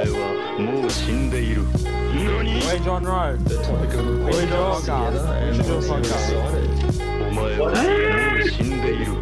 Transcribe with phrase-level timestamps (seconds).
[0.00, 3.36] 前はもう死んでいる何 Hey, John Rowe.
[3.44, 5.12] The topic of the We do a podcast podcast.
[5.12, 6.26] together We and should do a obviously we're podcast.
[6.32, 7.06] excited.
[7.28, 9.12] お前はもう死んでいる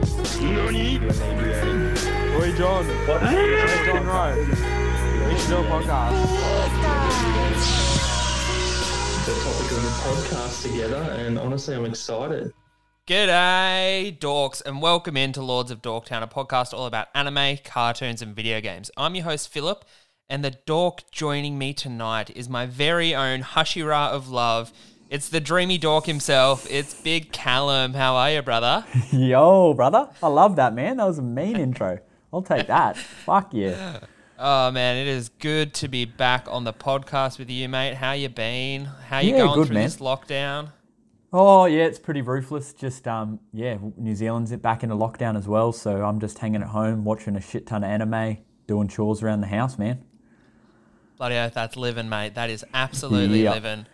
[0.55, 1.95] 何 Inebriating.
[2.39, 2.85] Oi, John.
[3.21, 4.35] Hey, John Rowe.
[5.29, 6.15] We should do a podcast.
[9.25, 12.53] The topic of the podcast together and honestly I'm excited.
[13.07, 18.35] G'day, dorks, and welcome into Lords of Dorktown, a podcast all about anime, cartoons, and
[18.35, 18.91] video games.
[18.97, 19.85] I'm your host, Philip,
[20.30, 24.72] and the dork joining me tonight is my very own Hashira of Love.
[25.10, 26.68] It's the dreamy dork himself.
[26.70, 27.96] It's Big Callum.
[27.96, 28.86] How are you, brother?
[29.12, 30.10] Yo, brother.
[30.22, 30.98] I love that, man.
[30.98, 31.98] That was a mean intro.
[32.32, 32.98] I'll take that.
[32.98, 34.00] Fuck yeah.
[34.42, 37.96] Oh man, it is good to be back on the podcast with you, mate.
[37.96, 38.86] How you been?
[38.86, 39.84] How you Yeah, going good, through man.
[39.84, 40.72] this lockdown?
[41.34, 42.72] Oh, yeah, it's pretty ruthless.
[42.72, 45.74] Just, um, yeah, New Zealand's back into lockdown as well.
[45.74, 49.42] So I'm just hanging at home, watching a shit ton of anime, doing chores around
[49.42, 50.06] the house, man.
[51.20, 52.36] Bloody oath, that's living, mate.
[52.36, 53.52] That is absolutely Yeah.
[53.52, 53.86] living.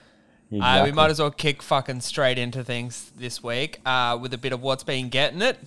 [0.62, 4.38] Uh, we might as well kick fucking straight into things this week uh, with a
[4.38, 5.58] bit of what's been getting it.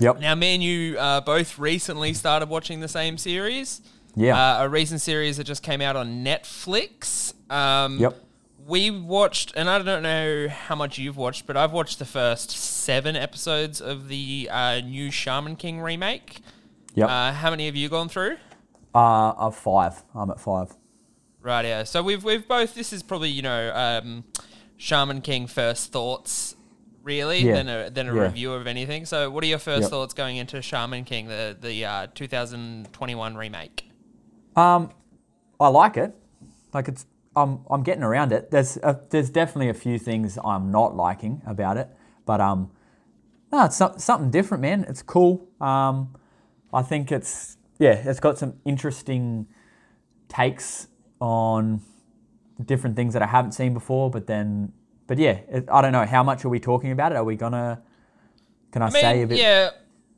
[0.00, 0.18] Yep.
[0.18, 3.80] Now, me and you uh, both recently started watching the same series.
[4.16, 4.58] Yeah.
[4.58, 7.32] Uh, a recent series that just came out on Netflix.
[7.48, 8.24] Um, Yep.
[8.66, 12.50] We watched, and I don't know how much you've watched, but I've watched the first
[12.50, 16.40] seven episodes of the uh, new Shaman King remake.
[16.96, 17.08] Yep.
[17.08, 18.36] Uh, how many have you gone through?
[18.94, 20.02] Uh, uh, five.
[20.14, 20.74] I'm at five.
[21.48, 21.84] Right, yeah.
[21.84, 22.74] So we've we've both.
[22.74, 24.24] This is probably you know um,
[24.76, 26.54] Shaman King first thoughts,
[27.02, 27.54] really, Yeah.
[27.54, 28.20] than a than a Yeah.
[28.24, 29.06] review of anything.
[29.06, 29.90] So, what are your first Yep.
[29.90, 33.90] thoughts going into Shaman King, the the uh, 2021 remake?
[34.56, 34.90] Um,
[35.58, 36.14] I like it.
[36.74, 38.50] Like it's, I'm, I'm getting around it.
[38.50, 41.88] There's, a, there's definitely a few things I'm not liking about it,
[42.26, 42.70] but um,
[43.50, 44.84] no, it's some, something different, man.
[44.86, 45.48] It's cool.
[45.62, 46.14] Um,
[46.74, 49.46] I think it's, yeah, it's got some interesting
[50.28, 50.88] takes
[51.20, 51.80] on
[52.64, 54.10] different things that I haven't seen before.
[54.10, 54.72] But then,
[55.06, 56.04] but yeah, it, I don't know.
[56.06, 57.16] How much are we talking about it?
[57.16, 57.82] Are we gonna?
[58.72, 59.38] Can I, I mean, say a bit?
[59.38, 59.70] yeah.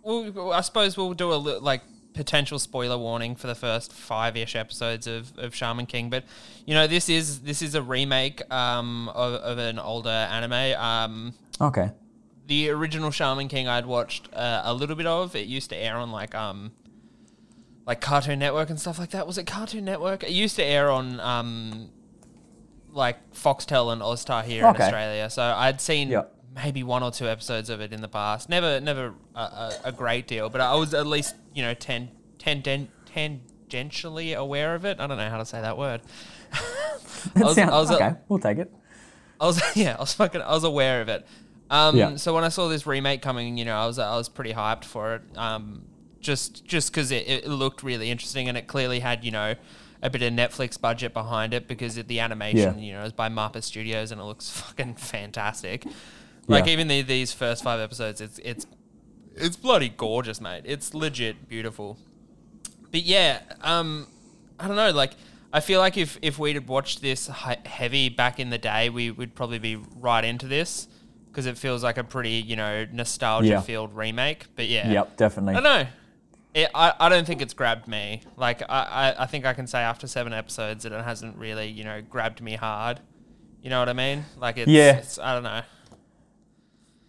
[0.03, 1.83] Well, I suppose we'll do a li- like
[2.15, 6.25] potential spoiler warning for the first five ish episodes of, of Shaman King, but
[6.67, 10.53] you know this is this is a remake um, of, of an older anime.
[10.81, 11.91] Um, Okay.
[12.47, 15.37] the original Shaman King I'd watched uh, a little bit of.
[15.37, 16.73] It used to air on like um
[17.91, 19.27] like Cartoon Network and stuff like that.
[19.27, 20.23] Was it Cartoon Network?
[20.23, 21.91] It used to air on um
[22.93, 25.29] like Foxtel and Austar here in Australia.
[25.31, 26.23] So I'd seen Yeah.
[26.55, 28.49] maybe one or two episodes of it in the past.
[28.49, 32.11] Never never a, a, a great deal, but I was at least, you know, ten,
[32.39, 32.89] ten, ten,
[33.69, 34.99] tangentially aware of it.
[35.01, 36.01] I don't know how to say that word.
[37.37, 38.73] I was- Sound- I was, uh, okay, we'll take it.
[39.41, 41.27] I was yeah, I was fucking I was aware of it.
[41.71, 42.17] Um, Yeah.
[42.17, 44.85] So when I saw this remake coming, you know, I was I was pretty hyped
[44.85, 45.23] for it.
[45.37, 45.83] Um,
[46.21, 49.55] just just because it, it looked really interesting and it clearly had you know
[50.03, 52.85] a bit of Netflix budget behind it because it, the animation Yeah.
[52.85, 55.85] you know is by Mappa Studios and it looks fucking fantastic.
[56.47, 56.73] Like Yeah.
[56.73, 58.67] even the, these first five episodes, it's it's
[59.37, 60.63] it's bloody gorgeous, mate.
[60.65, 61.97] It's legit beautiful.
[62.91, 64.07] But yeah, um,
[64.59, 64.91] I don't know.
[64.91, 65.13] Like,
[65.53, 69.11] I feel like if if we'd watched this he- heavy back in the day, we
[69.11, 70.89] would probably be right into this
[71.31, 73.87] because it feels like a pretty you know nostalgia Yeah.
[73.93, 74.47] remake.
[74.57, 75.55] But yeah, Yep, definitely.
[75.55, 75.91] I don't know.
[76.53, 78.23] It, I, I don't think it's grabbed me.
[78.37, 81.69] Like I, I, I think I can say after seven episodes that it hasn't really
[81.69, 83.01] you know grabbed me hard.
[83.63, 84.25] You know what I mean?
[84.39, 84.97] Like it's, Yeah.
[84.97, 85.63] it's I don't know.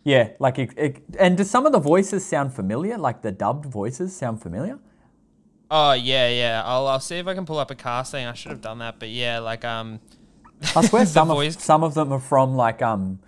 [0.04, 2.98] Yeah, like it, it, and do some of the voices sound familiar?
[2.98, 4.80] Like the dubbed voices sound familiar?
[5.70, 6.62] Oh yeah, yeah.
[6.66, 8.26] I'll I'll see if I can pull up a casting.
[8.26, 10.00] I should have done that, but yeah, like um,
[10.76, 13.20] I swear some voice- of some of them are from like um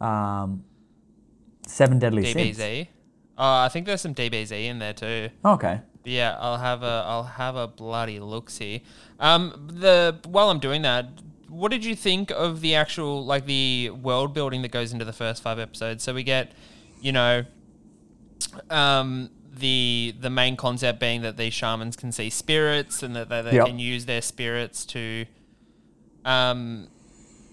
[0.00, 0.64] um
[1.66, 2.58] Seven Deadly Sins.
[3.42, 5.30] Oh, I think there's some DBZ in there too.
[5.44, 5.80] Okay.
[6.02, 8.82] But yeah, I'll have a I'll have a bloody look see.
[9.18, 11.06] Um, the while I'm doing that,
[11.48, 15.12] what did you think of the actual like the world building that goes into the
[15.14, 16.02] first five episodes?
[16.04, 16.52] So we get,
[17.00, 17.44] you know,
[18.68, 23.42] um, the the main concept being that these shamans can see spirits and that they,
[23.42, 23.66] they Yep.
[23.66, 25.26] can use their spirits to,
[26.24, 26.88] um,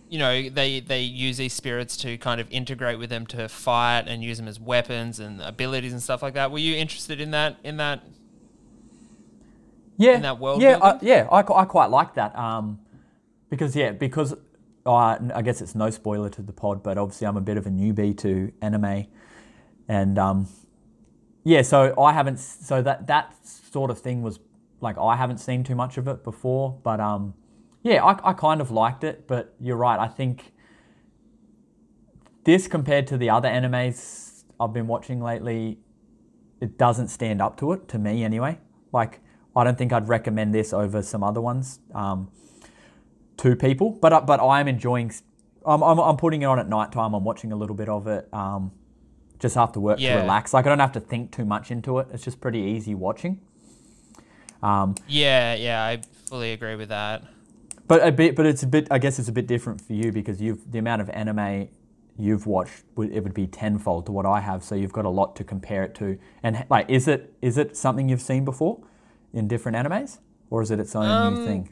[0.10, 4.06] you know, they they use these spirits to kind of integrate with them to fight
[4.08, 6.52] and use them as weapons and abilities and stuff like that.
[6.52, 8.04] Were you interested in that in that
[9.98, 10.16] Yeah.
[10.16, 12.38] in that world yeah, I, yeah, I, I quite like that.
[12.38, 12.80] Um,
[13.50, 14.34] because yeah, because
[14.86, 17.66] uh, I guess it's no spoiler to the pod, but obviously I'm a bit of
[17.66, 19.06] a newbie to anime,
[19.88, 20.48] and um,
[21.44, 22.38] yeah, so I haven't.
[22.40, 24.40] So that that sort of thing was
[24.80, 27.34] like I haven't seen too much of it before, but um,
[27.88, 29.28] yeah, I, I kind of liked it.
[29.28, 30.00] But you're right.
[30.00, 30.52] I think
[32.44, 35.80] this compared to the other animes I've been watching lately,
[36.62, 38.60] it doesn't stand up to it to me anyway.
[38.92, 39.20] Like
[39.56, 42.30] I don't think I'd recommend this over some other ones um,
[43.38, 43.92] to people.
[44.02, 45.12] But but I am enjoying.
[45.66, 47.14] I'm, I'm I'm putting it on at night time.
[47.14, 48.28] I'm watching a little bit of it.
[48.34, 48.72] Um,
[49.40, 50.16] just after work Yeah.
[50.16, 50.54] to relax.
[50.54, 52.08] Like I don't have to think too much into it.
[52.12, 53.40] It's just pretty easy watching.
[54.64, 57.24] Um, Yeah, yeah, I fully agree with that.
[57.88, 58.88] But a bit, but it's a bit.
[58.92, 61.70] I guess it's a bit different for you because you've the amount of anime
[62.18, 62.84] you've watched.
[62.98, 64.64] It would be tenfold to what I have.
[64.64, 66.18] So you've got a lot to compare it to.
[66.44, 68.80] And like, is it is it something you've seen before
[69.34, 70.18] in different animes,
[70.50, 71.70] or is it its own new Um, thing?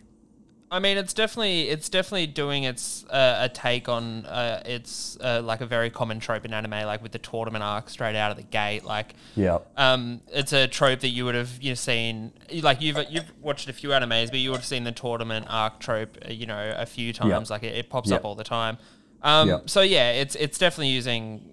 [0.76, 5.42] I mean, it's definitely it's definitely doing its uh, a take on uh, it's uh,
[5.42, 8.36] like a very common trope in anime, like with the tournament arc straight out of
[8.36, 8.84] the gate.
[8.84, 9.60] Like, Yeah.
[9.78, 12.34] um, it's a trope that you would have you know, seen.
[12.62, 15.80] Like you've you've watched a few animes, but you would have seen the tournament arc
[15.80, 17.50] trope, uh, you know, a few times.
[17.50, 18.18] Like it, it pops Yeah.
[18.18, 18.78] up all the time.
[19.24, 19.60] Um, Yeah.
[19.68, 21.52] So yeah, it's it's definitely using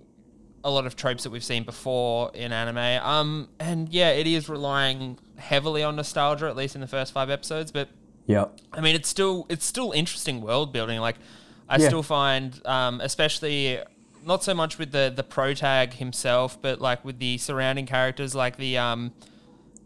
[0.64, 3.00] a lot of tropes that we've seen before in anime.
[3.06, 7.30] Um, and yeah, it is relying heavily on nostalgia, at least in the first five
[7.30, 7.88] episodes, but.
[8.26, 8.46] Yeah.
[8.72, 11.00] I mean, it's still it's still interesting world building.
[11.00, 11.16] Like,
[11.68, 11.88] I Yeah.
[11.88, 13.78] still find, um, especially
[14.24, 18.34] not so much with the the pro tag himself, but like with the surrounding characters,
[18.34, 19.12] like the um,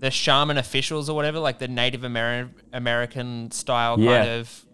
[0.00, 4.18] the shaman officials or whatever, like the Native Ameri- American style Yeah.
[4.18, 4.66] kind of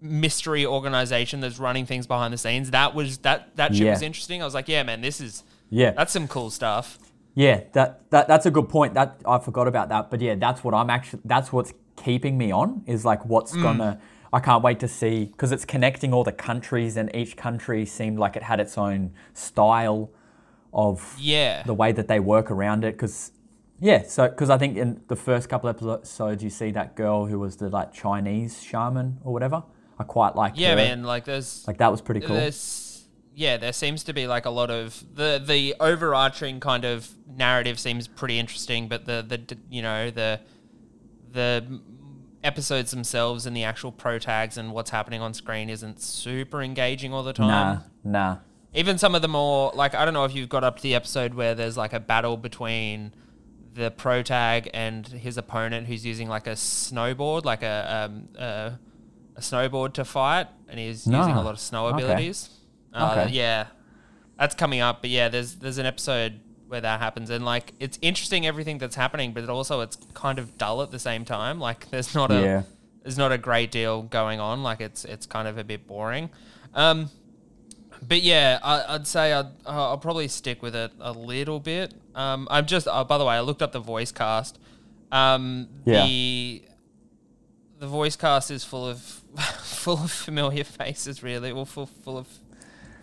[0.00, 2.70] mystery organization that's running things behind the scenes.
[2.70, 3.92] That was that that shit Yeah.
[3.92, 4.40] was interesting.
[4.40, 5.90] I was like, yeah, man, this is Yeah.
[5.90, 6.98] that's some cool stuff.
[7.34, 8.94] Yeah, that, that that's a good point.
[8.94, 10.10] That I forgot about that.
[10.10, 11.72] But yeah, that's what I'm actually that's what's
[12.04, 13.62] keeping me on is like what's Mm.
[13.62, 14.00] gonna
[14.32, 18.18] I can't wait to see because it's connecting all the countries and each country seemed
[18.18, 20.10] like it had its own style
[20.72, 21.62] of Yeah.
[21.64, 23.32] the way that they work around it because
[23.80, 27.38] yeah so because i think in the first couple episodes you see that girl who
[27.38, 29.62] was the like chinese shaman or whatever
[29.98, 30.76] i quite like Yeah, her.
[30.76, 31.04] man.
[31.04, 32.50] Like there's like that was pretty cool
[33.34, 37.78] yeah, there seems to be like a lot of the the overarching kind of narrative
[37.78, 40.40] seems pretty interesting, but the the you know the
[41.30, 41.80] the
[42.44, 47.12] episodes themselves and the actual pro tags and what's happening on screen isn't super engaging
[47.12, 47.82] all the time.
[48.04, 48.36] nah nah
[48.74, 50.94] Even some of the more like I don't know if you've got up to the
[50.94, 53.12] episode where there's like a battle between
[53.74, 58.72] the pro tag and his opponent who's using like a snowboard, like a um, a,
[59.36, 62.02] a snowboard to fight, and he's using a lot of snow Okay.
[62.04, 62.50] abilities.
[62.92, 63.32] Uh, Okay.
[63.34, 63.66] Yeah,
[64.38, 65.00] that's coming up.
[65.02, 68.94] But yeah, there's there's an episode where that happens, and like it's interesting everything that's
[68.96, 71.58] happening, but it also it's kind of dull at the same time.
[71.58, 72.62] Like there's not a Yeah.
[73.02, 74.62] there's not a great deal going on.
[74.62, 76.30] Like it's it's kind of a bit boring.
[76.74, 77.10] Um,
[78.06, 81.94] but yeah, I, I'd say I'd, uh, I'll probably stick with it a little bit.
[82.14, 82.86] Um, I'm just.
[82.90, 84.58] Oh, by the way, I looked up the voice cast.
[85.10, 86.04] Um, Yeah.
[86.06, 86.62] The
[87.80, 89.00] the voice cast is full of
[89.62, 91.52] full of familiar faces, really.
[91.52, 92.28] Well, full full of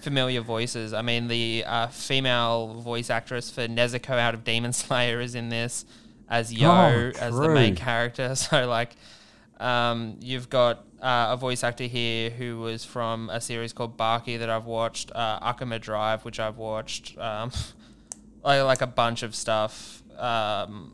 [0.06, 0.94] familiar voices.
[0.94, 5.50] I mean, the uh, female voice actress for Nezuko out of Demon Slayer is in
[5.50, 5.84] this
[6.30, 8.36] as Yo Oh, as the main character.
[8.36, 8.96] So like,
[9.60, 14.38] um, you've got uh, a voice actor here who was from a series called Baki
[14.38, 17.52] that I've watched, uh, Akama Drive, which I've watched, um,
[18.44, 20.04] like, like a bunch of stuff.
[20.20, 20.94] Um,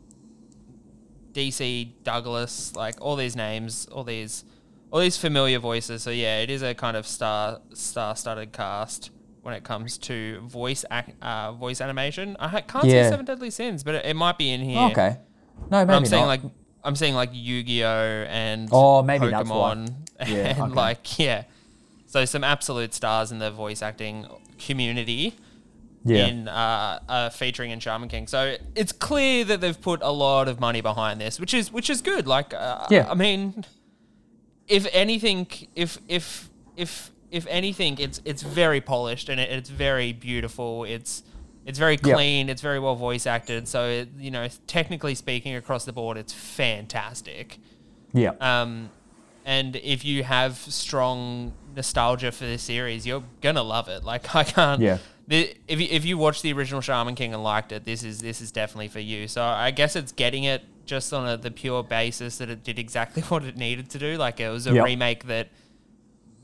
[1.34, 4.44] DC Douglas, like all these names, all these,
[4.92, 6.02] all these familiar voices.
[6.02, 9.10] So yeah, it is a kind of star star-studded cast
[9.42, 12.36] when it comes to voice ac- uh, voice animation.
[12.38, 13.04] I can't Yeah.
[13.04, 14.78] see Seven Deadly Sins, but it, it might be in here.
[14.90, 15.16] okay
[15.70, 16.28] no maybe But I'm saying not.
[16.28, 16.40] like
[16.84, 19.74] I'm saying like Yu-Gi-Oh and Oh, maybe that's why.
[19.74, 19.94] Pokemon
[20.28, 20.72] Yeah, and okay.
[20.74, 21.44] like yeah.
[22.06, 24.26] So some absolute stars in the voice acting
[24.58, 25.34] community
[26.04, 28.26] yeah in uh, uh, featuring in Shaman King.
[28.26, 31.88] So it's clear that they've put a lot of money behind this, which is which
[31.88, 32.26] is good.
[32.26, 33.08] Like uh, Yeah.
[33.10, 33.64] I mean,
[34.72, 40.14] if anything, if if if if anything, it's it's very polished and it, it's very
[40.14, 40.84] beautiful.
[40.84, 41.22] It's
[41.66, 42.48] it's very clean.
[42.48, 43.68] It's very well voice acted.
[43.68, 47.58] So it, you know, technically speaking, across the board, it's fantastic.
[48.14, 48.90] yeah Um,
[49.44, 54.04] and if you have strong nostalgia for this series, you're gonna love it.
[54.04, 54.80] Like I can't.
[54.80, 54.98] Yeah.
[55.28, 58.20] The, if you, if you watched the original Shaman King and liked it, this is
[58.20, 59.28] this is definitely for you.
[59.28, 62.78] So I guess it's getting it just on a, the pure basis that it did
[62.78, 64.16] exactly what it needed to do.
[64.16, 64.84] Like it was a Yep.
[64.84, 65.48] remake that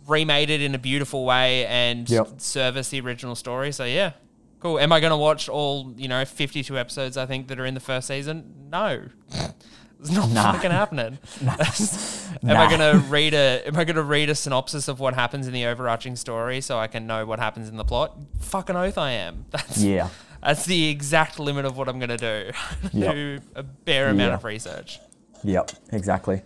[0.06, 2.40] remade it in a beautiful way and Yep.
[2.40, 3.72] service the original story.
[3.72, 4.12] So yeah,
[4.60, 4.78] cool.
[4.78, 7.16] Am I going to watch all you know fifty two episodes?
[7.16, 8.68] I think that are in the first season.
[8.70, 9.02] No,
[10.00, 10.52] it's not Nah.
[10.52, 11.18] fucking happening.
[11.42, 11.48] am
[12.42, 12.60] Nah.
[12.62, 15.46] I going to read a Am I going to read a synopsis of what happens
[15.46, 18.16] in the overarching story so I can know what happens in the plot?
[18.40, 19.44] Fucking oath, I am.
[19.50, 20.08] That's yeah
[20.42, 22.50] That's the exact limit of what I'm going to do.
[22.92, 23.14] Yep.
[23.14, 24.98] do a bare amount of research.
[25.44, 26.42] yep exactly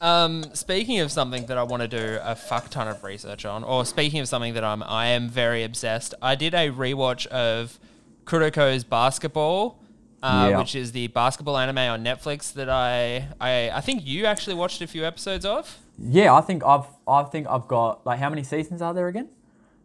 [0.00, 3.62] Um, speaking of something that I want to do a fuck ton of research on,
[3.64, 7.78] or speaking of something that I'm I am very obsessed, I did a rewatch of
[8.24, 9.78] Kuroko's basketball,
[10.22, 10.58] uh, Yeah.
[10.58, 14.80] which is the basketball anime on Netflix that I, I I think you actually watched
[14.80, 15.78] a few episodes of.
[15.98, 19.28] Yeah, I think I've I think I've got like how many seasons are there again?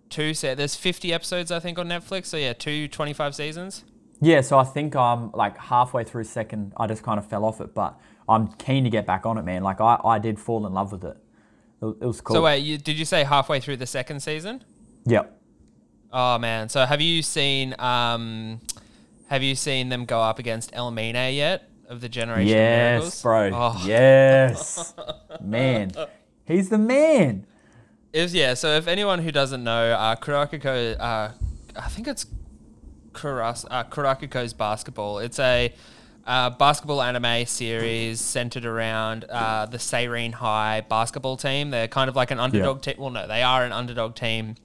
[0.09, 0.57] Two set.
[0.57, 2.27] There's 50 episodes I think on Netflix.
[2.27, 3.83] So yeah, two 25 seasons.
[4.21, 6.73] Yeah, so I think I'm like halfway through second.
[6.77, 9.43] I just kind of fell off it, but I'm keen to get back on it,
[9.43, 9.63] man.
[9.63, 11.17] Like I, I did fall in love with it.
[11.81, 12.35] It, it was cool.
[12.35, 14.63] So wait, you, did you say halfway through the second season?
[15.05, 15.41] Yep.
[16.13, 16.69] Oh man.
[16.69, 18.61] So have you seen um,
[19.29, 23.05] have you seen them go up against Aomine yet of the Generation of Miracles?
[23.05, 23.51] Yes, bro.
[23.53, 23.83] Oh.
[23.85, 24.93] Yes,
[25.41, 25.91] man.
[26.45, 27.45] He's the man.
[28.15, 28.53] Is yeah.
[28.53, 31.31] So if anyone who doesn't know, uh, uh,
[31.75, 32.25] I think it's
[33.11, 35.19] Kuras, uh, Kurakuko's basketball.
[35.19, 35.73] It's a
[36.25, 41.71] uh, basketball anime series centered around uh, the Seirin High basketball team.
[41.71, 42.95] They're kind of like an underdog team.
[42.97, 44.55] Well, no, they are an underdog team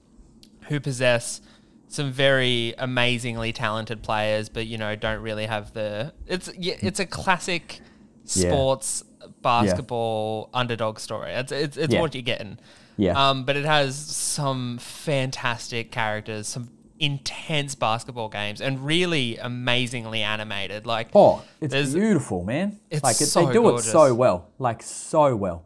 [0.69, 1.41] who possess
[1.89, 6.13] some very amazingly talented players, but you know don't really have the.
[6.25, 7.81] It's it's a classic
[8.27, 8.47] Yeah.
[8.47, 9.03] sports
[9.41, 11.33] basketball underdog story.
[11.33, 11.99] It's it's, it's Yeah.
[11.99, 12.57] what you're getting.
[13.01, 13.29] Yeah.
[13.29, 20.85] Um, but it has some fantastic characters, some intense basketball games, and really amazingly animated.
[20.85, 22.79] Like, Oh, it's beautiful, man.
[22.91, 25.65] It's like it, so they do it so well, like so well.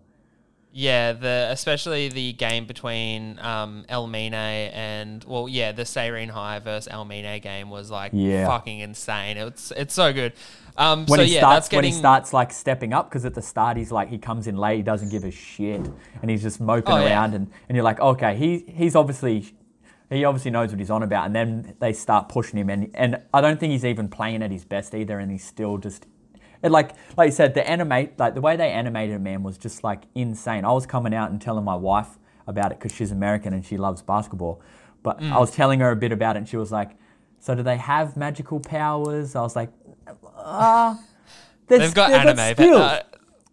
[0.77, 6.91] Yeah, the especially the game between um, Aomine and well, yeah, the Seirin High versus
[6.91, 8.46] Aomine game was like Yeah.
[8.46, 9.38] fucking insane.
[9.38, 10.34] It's it's so good.
[10.75, 13.24] Um, When so he yeah, starts, that's getting when he starts like stepping up, because
[13.24, 15.79] at the start he's like he comes in late, he doesn't give a shit,
[16.22, 17.05] and he's just moping Oh, yeah.
[17.22, 19.55] around, and, and you're like, okay, he he's obviously
[20.10, 23.22] he obviously knows what he's on about, and then they start pushing him, and and
[23.34, 26.05] I don't think he's even playing at his best either, and he's still just.
[26.65, 29.57] It like like you said, the animate like the way they animated a man was
[29.57, 30.65] just like insane.
[30.65, 32.17] I was coming out and telling my wife
[32.48, 34.62] about it because she's American and she loves basketball,
[35.03, 35.31] but Mm.
[35.31, 36.91] I was telling her a bit about it, and she was like,
[37.39, 39.69] "So do they have magical powers?" I was like,
[40.36, 41.00] "Ah."
[41.67, 42.36] they've got anime.
[42.36, 42.77] but, skills.
[42.81, 43.01] uh,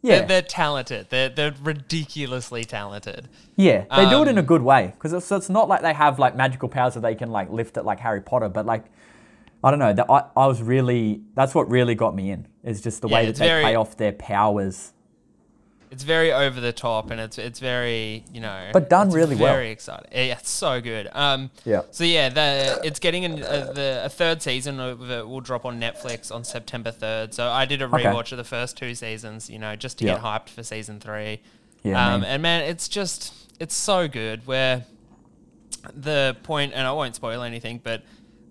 [0.03, 0.19] Yeah.
[0.19, 1.07] they're, they're talented.
[1.11, 3.29] They're they're ridiculously talented.
[3.57, 5.83] Yeah, they do it in a Um, good way because it's, so it's not like
[5.83, 8.67] they have like magical powers that they can like lift it like Harry Potter, but
[8.67, 8.85] like
[9.65, 9.93] I don't know.
[9.93, 13.15] That I, I was really that's what really got me in is just the Yeah,
[13.15, 14.93] way that they very- play off their powers.
[15.91, 19.53] It's very over the top, and it's it's very you know, But done really well.
[19.53, 20.07] Very exciting.
[20.11, 21.07] Yeah, it's so good.
[21.13, 21.83] Um, Yeah.
[21.91, 25.67] So yeah, the it's getting an, uh, the a third season of it will drop
[25.67, 27.35] on Netflix on September third.
[27.35, 28.05] So I did a Okay.
[28.05, 31.41] rewatch of the first two seasons, you know, just to get hyped for season three.
[31.83, 32.31] Yeah, um, man.
[32.31, 34.47] and man, it's just it's so good.
[34.47, 34.87] Where
[35.95, 38.03] the point, and I won't spoil anything, but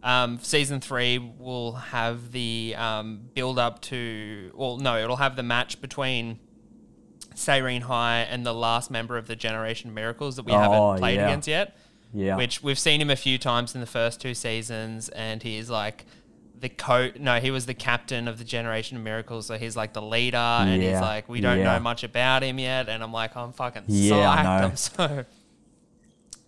[0.04, 5.44] um, season three will have the um, build up to, well, no, it'll have the
[5.44, 6.40] match between
[7.36, 11.16] Seirin High and the last member of the Generation Miracles that we Oh, haven't played
[11.16, 11.28] yeah.
[11.28, 11.78] against yet.
[12.14, 12.36] Yeah.
[12.36, 16.06] Which we've seen him a few times in the first two seasons, and he's like
[16.60, 17.16] the coach.
[17.18, 20.36] No, he was the captain of the Generation of Miracles, so he's like the leader,
[20.38, 21.74] and he's like, we don't yeah.
[21.76, 24.28] know much about him yet, and I'm like, I'm fucking Yeah, psyched.
[24.38, 24.66] I know.
[24.66, 25.26] I'm so.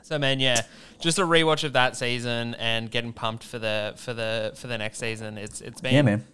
[0.04, 0.62] So man, yeah,
[1.00, 4.78] just a rewatch of that season and getting pumped for the for the for the
[4.78, 5.38] next season.
[5.38, 6.26] It's it's been yeah, man.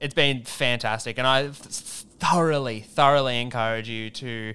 [0.00, 4.54] it's been fantastic, and I thoroughly, thoroughly encourage you to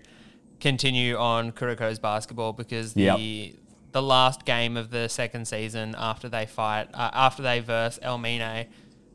[0.59, 3.53] continue on Kuroko's basketball because the Yep.
[3.93, 8.67] the last game of the second season after they fight uh, after they verse Aomine,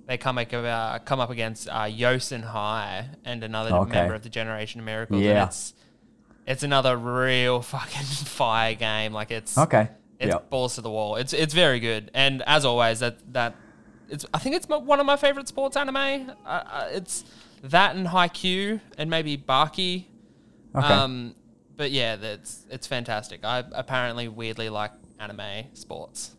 [0.07, 3.93] they come up uh, come up against uh, Yosen High and another Okay.
[3.93, 5.21] member of the Generation of Miracles.
[5.23, 5.43] Yeah.
[5.43, 5.75] and it's
[6.47, 9.13] it's another real fucking fire game.
[9.13, 9.89] Like it's Okay.
[10.19, 10.51] it's Yep.
[10.51, 11.17] balls to the wall.
[11.17, 13.55] It's it's very good, and as always, that that
[14.09, 15.97] it's I think it's my, one of my favorite sports anime.
[15.97, 17.25] Uh, uh, it's
[17.63, 20.05] that and Haikyuu and maybe Baki.
[20.77, 20.87] Okay.
[20.87, 21.35] Um,
[21.77, 23.45] but yeah, that's it's fantastic.
[23.45, 26.35] I apparently weirdly like anime sports.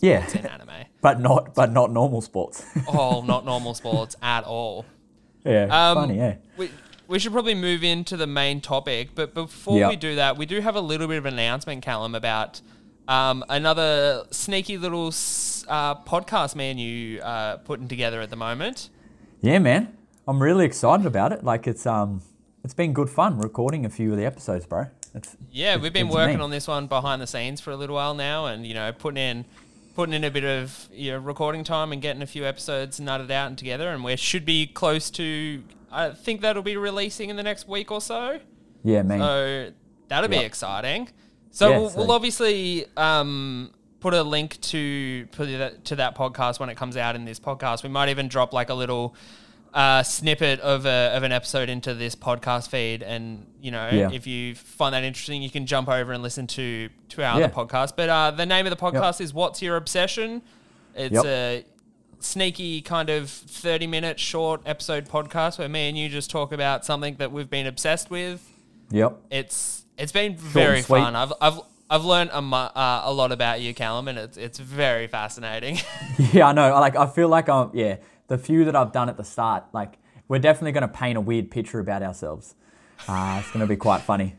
[0.00, 0.22] yeah.
[0.24, 0.70] It's in anime.
[1.00, 2.64] but not but not normal sports.
[2.88, 4.84] Oh, not normal sports at all.
[5.44, 5.64] yeah.
[5.64, 6.36] Um, funny, yeah.
[6.56, 6.70] We,
[7.08, 9.90] we should probably move into the main topic, but before Yep.
[9.90, 12.60] we do that, we do have a little bit of an announcement, Callum, about
[13.08, 15.08] um, another sneaky little
[15.68, 18.90] uh, podcast me and you uh, putting together at the moment.
[19.40, 19.96] Yeah, man.
[20.28, 21.44] I'm really excited about it.
[21.44, 22.20] Like it's um
[22.64, 24.86] it's been good fun recording a few of the episodes, bro.
[25.14, 27.94] It's, Yeah, it's we've been working on this one behind the scenes for a little
[27.94, 29.44] while now, and you know, putting in
[29.96, 33.30] putting in a bit of you know, recording time and getting a few episodes nutted
[33.30, 35.64] out and together, and we should be close to.
[35.90, 38.38] I think that'll be releasing in the next week or so.
[38.84, 39.18] Yeah, man.
[39.18, 39.72] So
[40.08, 41.08] that'll be exciting.
[41.50, 46.14] So Yeah, we'll, so- we'll obviously um, put a link to put that, to that
[46.14, 47.82] podcast when it comes out in this podcast.
[47.82, 49.14] We might even drop like a little
[49.76, 54.10] uh, snippet of a, of an episode into this podcast feed, and you know, Yeah.
[54.10, 57.44] if you find that interesting, you can jump over and listen to to our Yeah.
[57.46, 57.92] other podcast.
[57.94, 60.42] But uh, the name of the podcast is "What's Your Obsession."
[60.94, 61.24] It's Yep.
[61.26, 61.64] a
[62.20, 66.84] sneaky kind of 30 minute short episode podcast where me and you just talk about
[66.84, 68.42] something that we've been obsessed with.
[68.90, 69.16] Yep.
[69.30, 71.14] It's it's been very fun.
[71.14, 74.58] I've I've I've learned a, mu- uh, a lot about you, Callum, and it's it's
[74.58, 75.78] very fascinating.
[76.32, 76.62] Yeah, I know.
[76.74, 77.70] I Like, I feel like I'm.
[77.74, 77.96] Yeah,
[78.28, 81.20] the few that I've done at the start, like, we're definitely going to paint a
[81.20, 82.54] weird picture about ourselves.
[83.08, 84.34] Uh, it's going to be quite funny.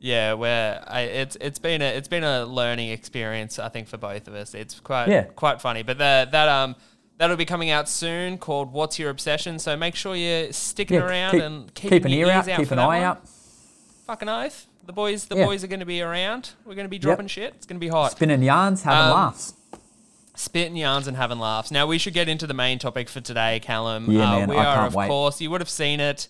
[0.00, 3.58] yeah, where I, it's it's been a it's been a learning experience.
[3.58, 5.22] I think for both of us, it's quite Yeah.
[5.24, 5.82] quite funny.
[5.82, 6.76] But that that um
[7.18, 11.06] that'll be coming out soon, called "What's Your Obsession." So make sure you're sticking Yeah,
[11.06, 13.02] around keep, and keep, keep an ear ears out, keep an eye one.
[13.02, 13.28] out,
[14.06, 14.66] Fucking oath.
[14.86, 15.46] The boys, the Yeah.
[15.46, 16.50] boys are going to be around.
[16.66, 17.54] We're going to be dropping shit.
[17.56, 18.12] It's going to be hot.
[18.12, 19.54] spinning yarns, having Um, laughs.
[20.36, 21.70] Spitting yarns and having laughs.
[21.70, 24.10] Now we should get into the main topic for today, Callum.
[24.10, 25.08] Yeah, uh, man, we I are, can't of wait.
[25.08, 26.26] course, you would have seen it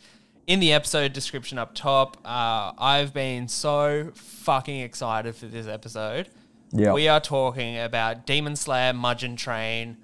[0.46, 2.18] in the episode description up top.
[2.24, 6.28] Uh, I've been so fucking excited for this episode.
[6.70, 6.92] Yeah.
[6.92, 9.96] We are talking about Demon Slayer Mugen Train,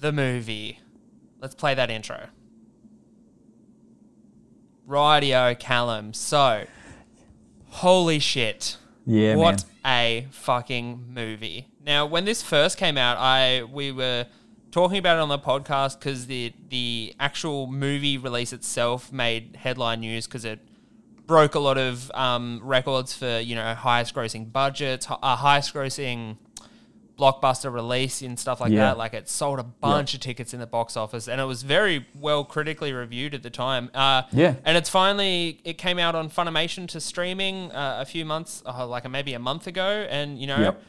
[0.00, 0.80] the movie.
[1.40, 2.26] Let's play that intro.
[4.88, 6.12] Rightio, Callum.
[6.14, 6.64] So,
[7.68, 9.92] holy shit Yeah, what man.
[9.94, 11.68] a fucking movie!
[11.84, 14.26] Now, when this first came out, I we were
[14.70, 20.00] talking about it on the podcast because the the actual movie release itself made headline
[20.00, 20.60] news because it
[21.26, 26.36] broke a lot of um, records for you know highest grossing budgets, uh, highest grossing
[27.18, 28.80] blockbuster release and stuff like Yeah.
[28.86, 28.98] that.
[28.98, 32.06] Like it sold a bunch of tickets in the box office, and it was very
[32.14, 33.90] well critically reviewed at the time.
[33.94, 34.54] Uh, Yeah.
[34.64, 38.86] and it's finally it came out on Funimation to streaming uh, a few months, uh,
[38.86, 40.82] like maybe a month ago, and you know, Yep.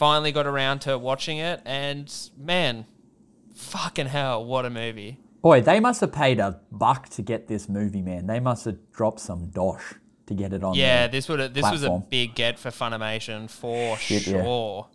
[0.00, 2.86] Finally got around to watching it, and man,
[3.54, 5.18] fucking hell, what a movie!
[5.42, 8.26] Boy, they must have paid a buck to get this movie, man.
[8.26, 9.92] They must have dropped some dosh
[10.26, 10.74] to get it on.
[10.74, 14.42] Yeah, this would this was a big get for Funimation for Shit, yeah.
[14.42, 14.88] sure.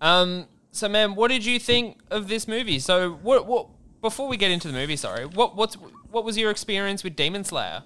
[0.00, 2.80] Um, so man, what did you think of this movie?
[2.80, 3.68] So what what
[4.00, 5.76] before we get into the movie, sorry, what what's
[6.10, 7.84] what was your experience with Demon Slayer?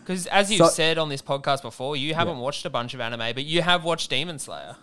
[0.00, 3.00] Because as you So- said on this podcast before, you haven't watched a bunch of
[3.00, 4.76] anime, but you have watched Demon Slayer.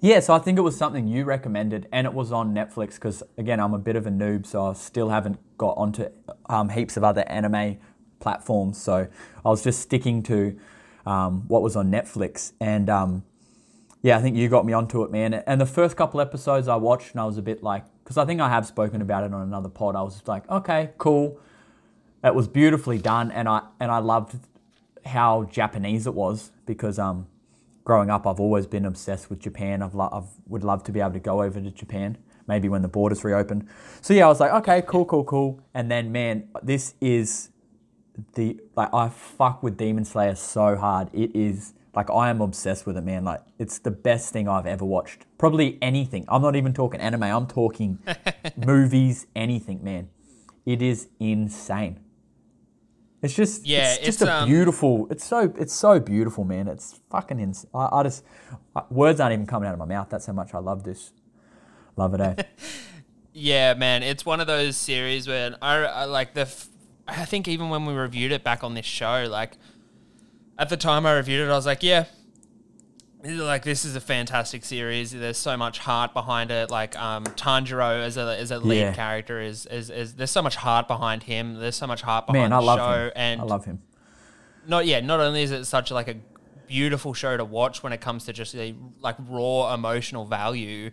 [0.00, 3.22] Yeah, so I think it was something you recommended, and it was on Netflix because
[3.38, 6.08] again, I'm a bit of a noob, so I still haven't got onto
[6.50, 7.78] um, heaps of other anime
[8.20, 8.76] platforms.
[8.76, 9.08] So
[9.44, 10.58] I was just sticking to
[11.06, 13.24] um, what was on Netflix, and um,
[14.02, 15.32] yeah, I think you got me onto it, man.
[15.32, 18.26] And the first couple episodes I watched, and I was a bit like, because I
[18.26, 19.96] think I have spoken about it on another pod.
[19.96, 21.40] I was just like, okay, cool.
[22.22, 24.36] It was beautifully done, and I and I loved
[25.06, 27.28] how Japanese it was because um,
[27.86, 29.80] growing up, I've always been obsessed with Japan.
[29.80, 32.18] I've lo- I've would love to be able to go over to Japan,
[32.48, 33.68] maybe when the borders reopen.
[34.02, 35.60] So yeah, I was like, okay, cool, cool, cool.
[35.72, 37.50] And then man, this is
[38.34, 41.08] the like I fuck with Demon Slayer so hard.
[41.12, 43.24] It is like I am obsessed with it, man.
[43.24, 45.24] Like it's the best thing I've ever watched.
[45.38, 46.24] Probably anything.
[46.28, 47.22] I'm not even talking anime.
[47.22, 48.00] I'm talking
[48.56, 50.08] movies, anything, man.
[50.66, 52.00] It is insane.
[53.26, 55.06] It's just Yeah, it's just it's, a um, beautiful.
[55.10, 56.68] It's so it's so beautiful, man.
[56.68, 57.66] It's fucking ins.
[57.74, 58.24] I, I just
[58.74, 60.08] uh, words aren't even coming out of my mouth.
[60.08, 61.12] That's how much I love this.
[61.96, 62.42] Love it, eh?
[63.38, 66.40] Yeah, man, it's one of those series where I, I like the.
[66.42, 66.70] F-
[67.06, 69.58] I think even when we reviewed it back on this show, like
[70.58, 72.06] at the time I reviewed it, I was like, yeah,
[73.26, 75.10] like this is a fantastic series.
[75.12, 76.70] There's so much heart behind it.
[76.70, 78.92] Like um, Tanjiro as a as a lead Yeah.
[78.94, 81.54] character is, is is there's so much heart behind him.
[81.58, 83.12] There's so much heart behind Man, I love show, him.
[83.16, 83.82] and I love him.
[84.66, 86.16] not yeah, not only is it such like a
[86.66, 90.90] beautiful show to watch when it comes to just a like raw emotional value,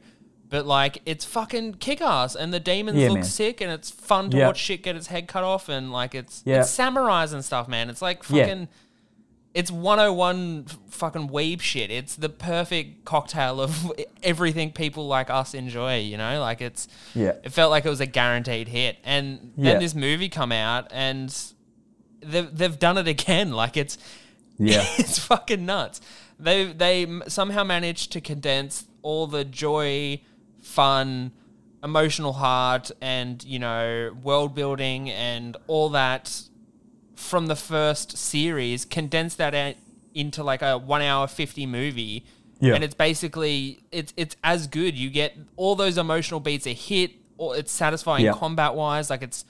[0.50, 3.24] but like it's fucking kick ass and the demons Yeah, look man.
[3.24, 4.48] sick and it's fun to Yeah.
[4.48, 6.62] watch shit get its head cut off and like it's Yeah.
[6.62, 7.90] it's samurais and stuff, man.
[7.90, 8.66] It's like Yeah.
[9.54, 11.92] It's 101 f- fucking weeb shit.
[11.92, 13.92] It's the perfect cocktail of
[14.24, 16.40] everything people like us enjoy, you know?
[16.40, 17.34] Like it's Yeah.
[17.44, 18.98] it felt like it was a guaranteed hit.
[19.04, 19.80] And then Yeah.
[19.80, 21.36] this movie come out and
[22.22, 23.52] they've, they've done it again.
[23.64, 23.98] Like it's
[24.58, 24.84] Yeah.
[24.98, 26.02] it's fucking nuts.
[26.40, 30.22] They they somehow managed to condense all the joy,
[30.62, 31.32] fun,
[31.84, 36.42] emotional heart, and you know world building and all that
[37.16, 38.86] from the first series.
[38.86, 39.76] Condense that out
[40.14, 42.26] into like a one hour fifty movie.
[42.60, 42.76] Yeah.
[42.76, 44.96] And it's basically it's it's as good.
[44.98, 47.12] You get all those emotional beats are hit.
[47.38, 48.34] Or it's satisfying Yeah.
[48.34, 49.10] combat wise.
[49.10, 49.44] Like it's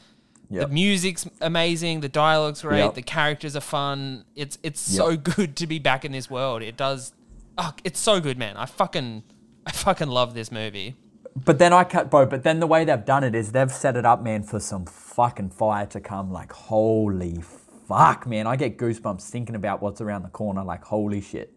[0.49, 0.67] Yep.
[0.67, 2.95] the music's amazing, the dialogue's great, Yep.
[2.95, 4.23] the characters are fun.
[4.35, 6.61] It's it's so good to be back in this world.
[6.61, 7.13] It does,
[7.57, 8.55] oh, it's so good, man.
[8.57, 9.23] I fucking
[9.65, 10.95] I fucking love this movie.
[11.35, 12.25] But then I cut, bro.
[12.25, 14.85] But then the way they've done it is they've set it up, man, for some
[14.85, 16.31] fucking fire to come.
[16.31, 17.39] Like, holy
[17.87, 18.45] fuck, man.
[18.47, 20.63] I get goosebumps thinking about what's around the corner.
[20.63, 21.51] Like, holy shit.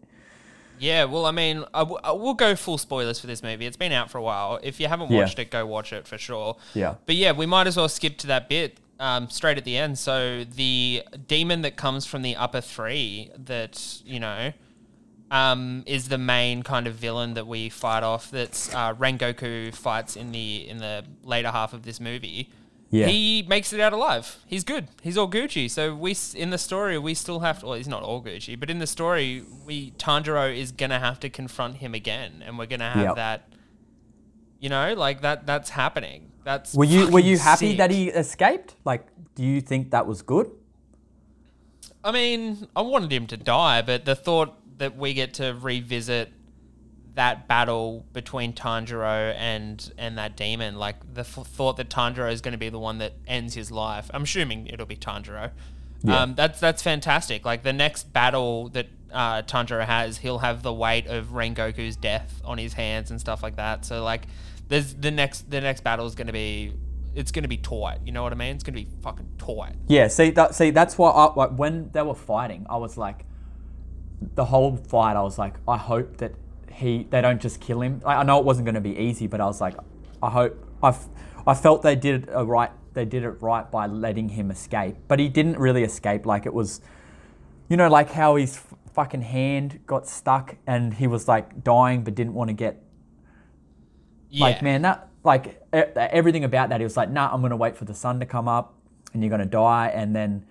[0.79, 3.65] Yeah, well, I mean, I w- I will go full spoilers for this movie.
[3.65, 4.59] It's been out for a while.
[4.61, 5.19] If you haven't Yeah.
[5.21, 6.57] watched it, go watch it for sure.
[6.75, 6.95] Yeah.
[7.07, 9.97] But yeah, we might as well skip to that bit um, straight at the end.
[9.97, 14.53] So the demon that comes from the upper three that, you know,
[15.31, 18.31] um, is the main kind of villain that we fight off.
[18.31, 22.49] That's uh, Rengoku fights in the in the later half of this movie.
[22.89, 23.07] Yeah.
[23.07, 24.37] He makes it out alive.
[24.47, 24.87] He's good.
[25.01, 25.69] He's all Gucci.
[25.69, 27.65] So we in the story we still have to.
[27.65, 31.29] Well, he's not all Gucci, but in the story we Tanjiro is gonna have to
[31.29, 33.15] confront him again, and we're gonna have Yep.
[33.17, 33.49] that.
[34.59, 35.45] You know, like that.
[35.45, 36.31] That's happening.
[36.45, 37.77] That's Were you were you happy sick.
[37.79, 38.75] that he escaped?
[38.85, 40.49] Like, do you think that was good?
[42.03, 46.31] I mean, I wanted him to die, but the thought that we get to revisit
[47.15, 52.41] that battle between Tanjiro and and that demon, like the f- thought that Tanjiro is
[52.41, 54.09] going to be the one that ends his life.
[54.13, 55.51] I'm assuming it'll be Tanjiro.
[56.03, 56.21] Yeah.
[56.21, 57.43] Um, that's that's fantastic.
[57.43, 62.39] Like the next battle that uh, Tanjiro has, he'll have the weight of Rengoku's death
[62.45, 63.83] on his hands and stuff like that.
[63.83, 64.27] So like,
[64.67, 66.73] there's the next the next battle is going to be.
[67.15, 68.53] It's gonna be tight, you know what I mean?
[68.53, 69.73] It's gonna be fucking tight.
[69.87, 70.07] Yeah.
[70.07, 70.53] See that.
[70.53, 71.09] See that's why.
[71.09, 73.25] I, like, when they were fighting, I was like,
[74.35, 75.15] the whole fight.
[75.15, 76.33] I was like, I hope that
[76.71, 78.01] he they don't just kill him.
[78.05, 79.75] I, I know it wasn't going to be easy, but I was like,
[80.21, 80.63] I hope.
[80.83, 80.95] I
[81.45, 82.71] I felt they did it right.
[82.93, 86.25] They did it right by letting him escape, but he didn't really escape.
[86.25, 86.81] Like it was,
[87.69, 92.03] you know, like how his f- fucking hand got stuck and he was like dying
[92.03, 92.81] but didn't want to get
[94.29, 94.45] Yeah.
[94.45, 97.77] like man that like e- everything about that he was like nah i'm gonna wait
[97.77, 98.73] for the sun to come up
[99.13, 100.45] and you're gonna die and then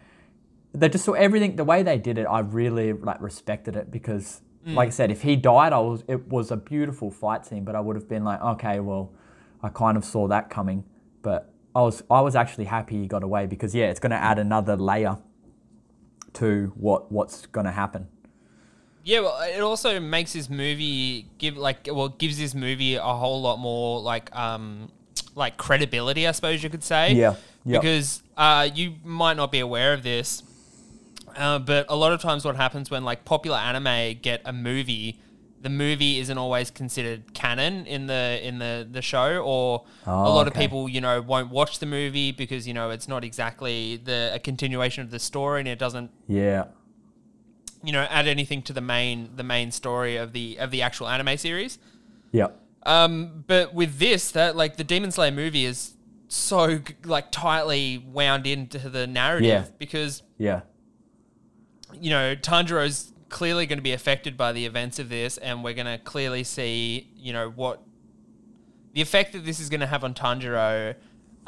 [0.80, 4.40] they just saw everything the way they did it i really like respected it because
[4.66, 7.76] like i said if he died i was it was a beautiful fight scene but
[7.76, 9.12] i would have been like okay well
[9.62, 10.82] i kind of saw that coming
[11.22, 14.40] but i was i was actually happy he got away because yeah it's gonna add
[14.40, 15.18] another layer
[16.32, 18.08] to what what's gonna happen
[19.04, 23.40] Yeah, well, it also makes this movie give like well gives this movie a whole
[23.40, 24.90] lot more like um
[25.36, 27.12] like credibility, I suppose you could say.
[27.12, 27.82] Yeah, yep.
[27.82, 30.42] Because uh, you might not be aware of this,
[31.36, 35.18] uh, but a lot of times what happens when like popular anime get a movie,
[35.60, 40.34] the movie isn't always considered canon in the in the the show, or a Oh,
[40.34, 43.96] lot of people you know won't watch the movie because you know it's not exactly
[43.96, 46.64] the a continuation of the story and it doesn't yeah
[47.82, 51.08] you know add anything to the main the main story of the of the actual
[51.08, 51.78] anime series.
[52.32, 52.48] yeah
[52.84, 55.94] Um, but with this, that like the Demon Slayer movie is
[56.28, 59.64] so like tightly wound into the narrative Yeah.
[59.78, 60.60] because yeah
[62.00, 65.74] you know Tanjiro's clearly going to be affected by the events of this, and we're
[65.74, 67.82] going to clearly see you know what
[68.92, 70.94] the effect that this is going to have on Tanjiro.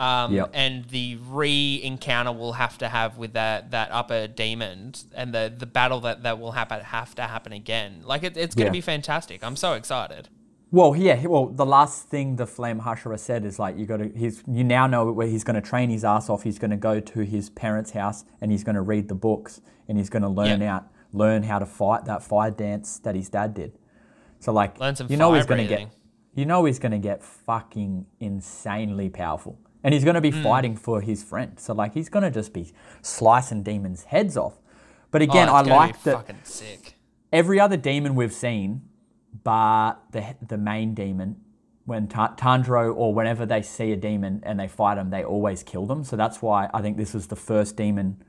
[0.01, 0.51] Um, Yep.
[0.55, 5.67] and the re-encounter we'll have to have with that that upper demon and the the
[5.67, 8.71] battle that that will happen have to happen again like it, it's going to Yeah.
[8.71, 10.29] be fantastic i'm so excited
[10.71, 11.27] Well, yeah.
[11.27, 14.09] Well, the last thing the Flame Hashira said is like you got to.
[14.15, 16.43] He's you now know where he's going to train his ass off.
[16.43, 19.63] He's going to go to his parents' house and he's going to read the books
[19.89, 20.77] and he's going to learn Yeah.
[20.77, 23.79] out, learn how to fight that fire dance that his dad did.
[24.41, 25.89] So like, Learn some you know he's going to get,
[26.35, 30.43] you know he's going to get fucking insanely powerful, and he's going to be Hmm.
[30.43, 31.59] fighting for his friend.
[31.59, 32.71] So like, he's going to just be
[33.03, 34.59] slicing demons' heads off.
[35.11, 36.95] But Oh, again, it's I like that fucking sick
[37.33, 38.83] every other demon we've seen,
[39.49, 41.31] bar the the main demon,
[41.91, 45.63] when Ta- Tanjiro or whenever they see a demon and they fight him, they always
[45.63, 46.05] kill them.
[46.05, 48.23] So that's why I think this is the first demon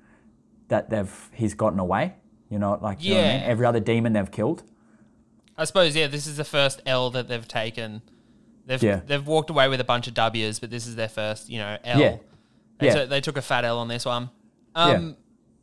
[0.70, 2.16] that they've he's gotten away.
[2.50, 3.42] You know, like you know I mean?
[3.42, 3.48] Yeah.
[3.54, 4.64] every other demon they've killed.
[5.58, 8.02] I suppose yeah, this is the first L that they've taken.
[8.66, 9.02] They've Yeah.
[9.06, 11.78] they've walked away with a bunch of W's, but this is their first, you know,
[11.84, 12.00] L.
[12.00, 12.16] Yeah.
[12.80, 12.94] They, Yeah.
[12.96, 14.30] took- they took a fat L on this one.
[14.76, 15.12] Um, Yeah.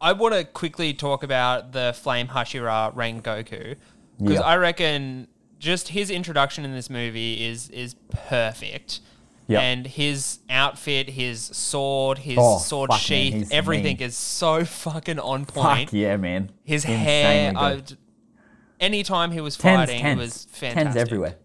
[0.09, 3.77] I want to quickly talk about the Flame Hashira Rengoku
[4.19, 4.53] because Yeah.
[4.53, 9.01] I reckon just his introduction in this movie is is perfect.
[9.49, 9.61] Yeah.
[9.61, 14.07] And his outfit, his sword, his Oh, sword fuck, man, sheath, everything mean.
[14.09, 15.90] is so fucking on point.
[15.90, 16.51] Fuck yeah, man!
[16.64, 17.53] His Insanely hair.
[17.57, 17.83] I,
[18.81, 20.85] anytime he was tens, fighting, tens, it was fantastic.
[20.92, 21.37] tens everywhere.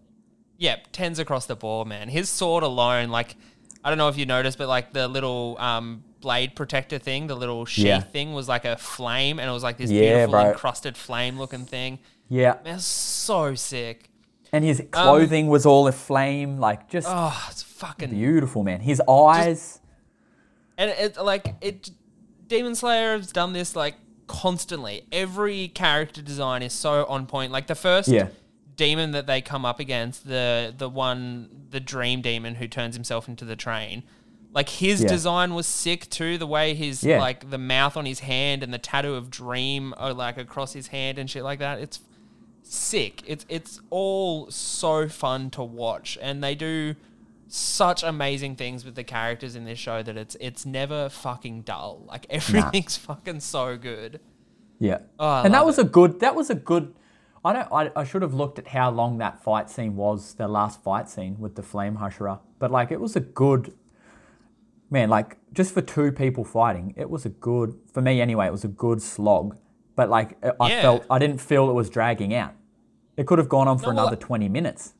[0.58, 2.08] Yep, tens across the board, man.
[2.08, 3.36] His sword alone, like,
[3.84, 7.34] I don't know if you noticed, but like the little um, blade protector thing, the
[7.34, 8.00] little sheath Yeah.
[8.00, 10.50] thing was like a flame, and it was like this Yeah, beautiful bro.
[10.50, 11.98] encrusted flame looking thing.
[12.34, 14.08] Yeah, was so sick.
[14.52, 18.80] and his um, clothing was all aflame, like just Oh, it's fucking beautiful, man.
[18.80, 19.80] His eyes.
[20.78, 21.90] and it like it
[22.46, 23.94] demon slayer has done this like
[24.26, 28.28] constantly every character design is so on point like the first Yeah.
[28.76, 33.28] demon that they come up against the the one the dream demon who turns himself
[33.28, 34.02] into the train
[34.54, 35.08] like his Yeah.
[35.08, 37.20] design was sick too the way his Yeah.
[37.20, 40.88] like the mouth on his hand and the tattoo of dream are like across his
[40.88, 42.00] hand and shit like that it's
[42.62, 43.22] sick.
[43.26, 46.94] It's it's all so fun to watch, and they do
[47.54, 52.04] such amazing things with the characters in this show that it's it's never fucking dull.
[52.06, 54.20] Like everything's fucking so good.
[54.78, 54.98] Yeah.
[55.18, 56.20] Oh, and that was a good.
[56.20, 56.94] That was a good.
[57.44, 57.72] I don't.
[57.72, 60.34] I, I should have looked at how long that fight scene was.
[60.34, 63.74] The last fight scene with the flame Hashira, but like it was a good.
[64.90, 68.46] Man, like just for two people fighting, it was a good for me anyway.
[68.46, 69.56] It was a good slog,
[69.96, 70.82] but like I- Yeah.
[70.82, 72.52] felt I didn't feel it was dragging out.
[73.16, 74.94] It could have gone on for No, well, another twenty minutes.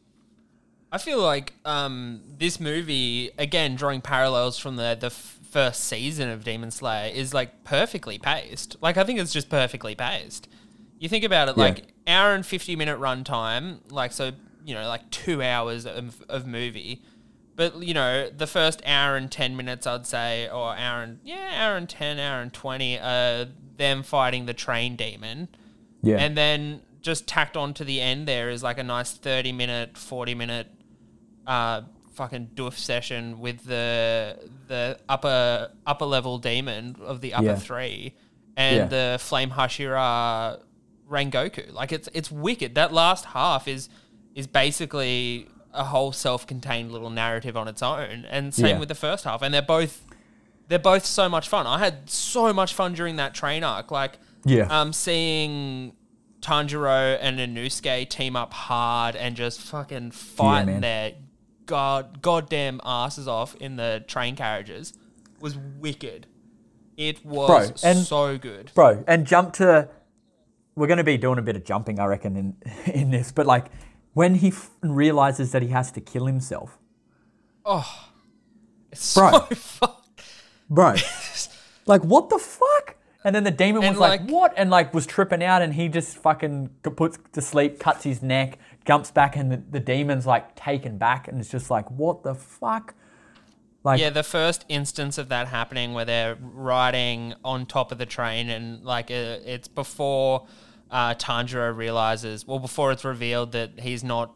[0.91, 6.29] I feel like um, this movie, again, drawing parallels from the the f- first season
[6.29, 8.77] of Demon Slayer, is like perfectly paced.
[8.83, 10.49] Like I think it's just perfectly paced.
[10.99, 11.65] You think about it, Yeah.
[11.65, 14.33] like hour and fifty minute runtime, like so,
[14.67, 17.03] you know, like two hours of, of movie.
[17.55, 21.51] But you know, the first hour and ten minutes, I'd say, or hour and yeah,
[21.55, 25.49] hour and ten, hour and twenty, uh, them fighting the train demon.
[26.03, 26.17] Yeah.
[26.17, 29.99] And then just tacked on to the end there is like a nice 30 minute,
[29.99, 30.69] 40 minute
[31.47, 31.83] uh,
[32.15, 34.39] fucking doof session with the
[34.69, 37.57] the upper upper level demon of the upper Yeah.
[37.57, 38.15] three
[38.57, 38.87] and Yeah.
[39.13, 40.61] the flame Hashira
[41.11, 41.73] Rengoku.
[41.73, 42.75] Like it's it's wicked.
[42.77, 43.89] That last half is
[44.35, 48.25] is basically a whole self-contained little narrative on its own.
[48.31, 48.79] And same Yeah.
[48.79, 49.43] with the first half.
[49.43, 50.05] And they're both
[50.69, 51.67] they're both so much fun.
[51.67, 53.91] I had so much fun during that train arc.
[53.91, 54.69] Like Yeah.
[54.71, 55.93] um, seeing
[56.41, 60.81] Tanjiro and Inosuke team up hard and just fucking fighting man.
[60.81, 61.13] their
[61.67, 64.93] god goddamn asses off in the train carriages
[65.41, 66.27] was wicked.
[66.97, 67.49] It was
[67.83, 68.71] Bro, and- so good.
[68.75, 69.03] bro.
[69.07, 69.89] And jump to.
[70.75, 72.57] We're going to be doing a bit of jumping, I reckon, in
[72.93, 73.31] in this.
[73.33, 73.67] But like,
[74.15, 76.79] when he f- realizes that he has to kill himself,
[77.65, 78.09] Oh,
[78.91, 79.31] It's Bro.
[79.31, 79.91] so fun.
[80.69, 80.95] bro,
[81.87, 82.97] like what the fuck?
[83.25, 85.89] And then the demon was like, like- "What?" and like was tripping out, and he
[85.89, 90.57] just fucking puts to sleep, cuts his neck, jumps back, and the, the demon's like
[90.57, 92.95] taken back, and it's just like, "What the fuck?"
[93.85, 98.07] Like, Yeah, the first instance of that happening where they're riding on top of the
[98.07, 100.47] train and like uh, it's before
[100.93, 104.33] uh, Tanjiro realizes, well, before it's revealed that he's not,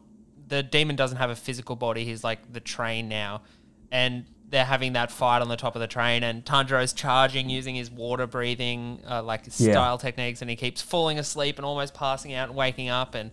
[0.47, 2.03] the demon doesn't have a physical body.
[2.03, 3.43] He's like the train now,
[3.91, 7.75] and they're having that fight on the top of the train, and Tanjiro's charging using
[7.75, 9.71] his water breathing uh, like Yeah.
[9.73, 13.31] style techniques, and he keeps falling asleep and almost passing out and waking up, and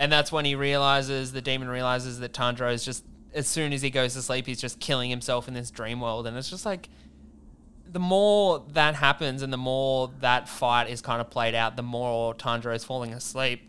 [0.00, 3.82] and that's when he realizes the demon realizes that Tanjiro is just as soon as
[3.82, 6.64] he goes to sleep, he's just killing himself in this dream world, and it's just
[6.64, 6.88] like
[7.90, 11.82] the more that happens and the more that fight is kind of played out, the
[11.82, 13.62] more Tanjiro is falling asleep.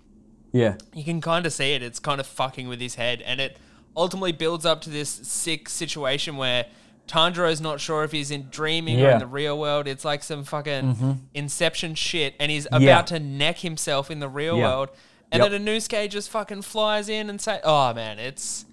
[0.52, 1.82] yeah, You can kind of see it.
[1.84, 3.58] It's kind of fucking with his head, and it
[3.96, 6.66] ultimately builds up to this sick situation where
[7.08, 9.88] Tanjiro's not sure if he's in dreaming or in the real world.
[9.88, 11.12] It's like some fucking mm-hmm.
[11.34, 12.78] Inception shit, and he's Yeah.
[12.80, 14.68] about to neck himself in the real Yeah.
[14.68, 14.90] world.
[15.32, 15.52] And Yep.
[15.52, 18.66] then Inosuke just fucking flies in and say, "Oh man, it's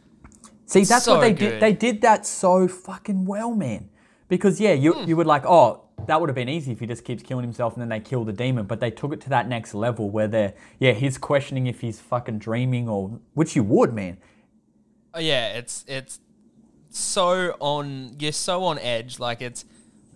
[0.69, 1.51] See, that's So what they good.
[1.51, 1.61] did.
[1.61, 3.89] They did that so fucking well, man.
[4.29, 5.09] Because yeah, you Hmm.
[5.09, 7.75] you would like, oh, that would have been easy if he just keeps killing himself
[7.75, 8.67] and then they kill the demon.
[8.67, 12.01] But they took it to that next level where they're yeah, he's questioning if he's
[12.01, 14.19] fucking dreaming or which you would, man.
[15.15, 16.21] Oh yeah, it's it's
[16.91, 18.17] so on.
[18.19, 19.19] You're so on edge.
[19.19, 19.65] Like it's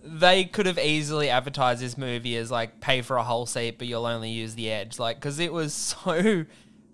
[0.03, 3.87] they could have easily advertised this movie as like pay for a whole seat, but
[3.87, 4.99] you'll only use the edge.
[4.99, 5.73] Like because it was
[6.05, 6.45] so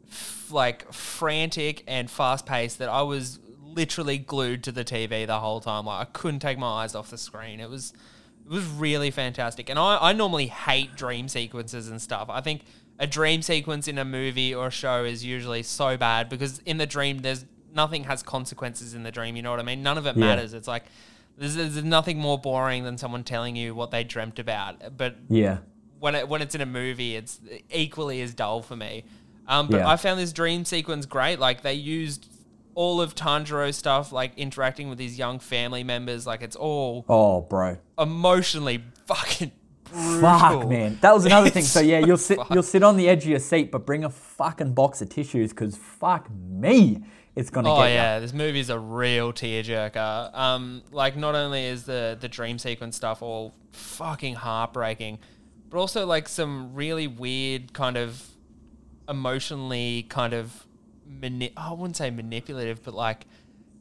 [0.09, 3.39] f- like frantic and fast paced that I was
[3.73, 5.85] literally glued to the TV the whole time.
[5.85, 7.59] Like I couldn't take my eyes off the screen.
[7.59, 7.93] It was
[8.45, 9.69] it was really fantastic.
[9.69, 12.27] And I, I normally hate dream sequences and stuff.
[12.29, 12.61] I think
[12.99, 16.77] a dream sequence in a movie or a show is usually so bad because in
[16.77, 19.83] the dream there's nothing has consequences in the dream, you know what I mean?
[19.83, 20.19] None of it Yeah.
[20.25, 20.53] matters.
[20.53, 20.85] It's like
[21.37, 24.97] there's, there's nothing more boring than someone telling you what they dreamt about.
[24.97, 25.57] But Yeah.
[25.99, 29.03] when it when it's in a movie, it's equally as dull for me.
[29.47, 29.87] Um, but Yeah.
[29.89, 31.37] I found this dream sequence great.
[31.39, 32.27] Like they used
[32.77, 36.27] all of Tanjiro's stuff, like interacting with his young family members.
[36.27, 37.77] Like it's all Oh, bro.
[37.97, 39.51] emotionally fucking
[39.85, 40.21] brutal.
[40.21, 40.99] Fuck, man.
[41.01, 41.63] That was another thing.
[41.63, 44.09] So yeah, you'll sit you'll sit on the edge of your seat, but bring a
[44.11, 47.03] fucking box of tissues because fuck me,
[47.35, 50.35] it's gonna Oh get yeah, this movie's a real tearjerker.
[50.37, 55.17] Um, like not only is the the dream sequence stuff all fucking heartbreaking,
[55.71, 58.23] but also like some really weird kind of
[59.09, 60.66] emotionally kind of
[61.07, 63.25] mani- I wouldn't say manipulative, but like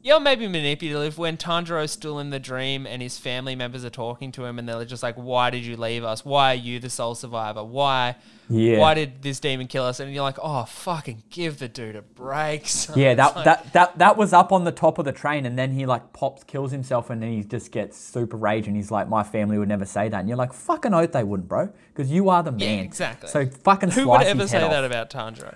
[0.03, 4.31] yeah, maybe manipulative when Tanjiro's still in the dream and his family members are talking
[4.33, 6.23] to him and they're just like, "Why did you leave us?
[6.23, 7.61] Why are you the sole survivor?
[7.63, 8.15] Why?
[8.49, 8.77] Yeah.
[8.77, 12.03] Why did this demon kill us?" And you're like, "Oh, fucking give the dude a
[12.03, 15.11] break." son." Yeah, that, like- that that that was up on the top of the
[15.11, 18.67] train, and then he like pops, kills himself, and then he just gets super rage,
[18.67, 21.23] and he's like, "My family would never say that," and you're like, "Fucking oath they
[21.25, 23.29] wouldn't, bro, because you are the man." exactly.
[23.29, 25.55] So fucking Who would ever say head that about Tanjiro?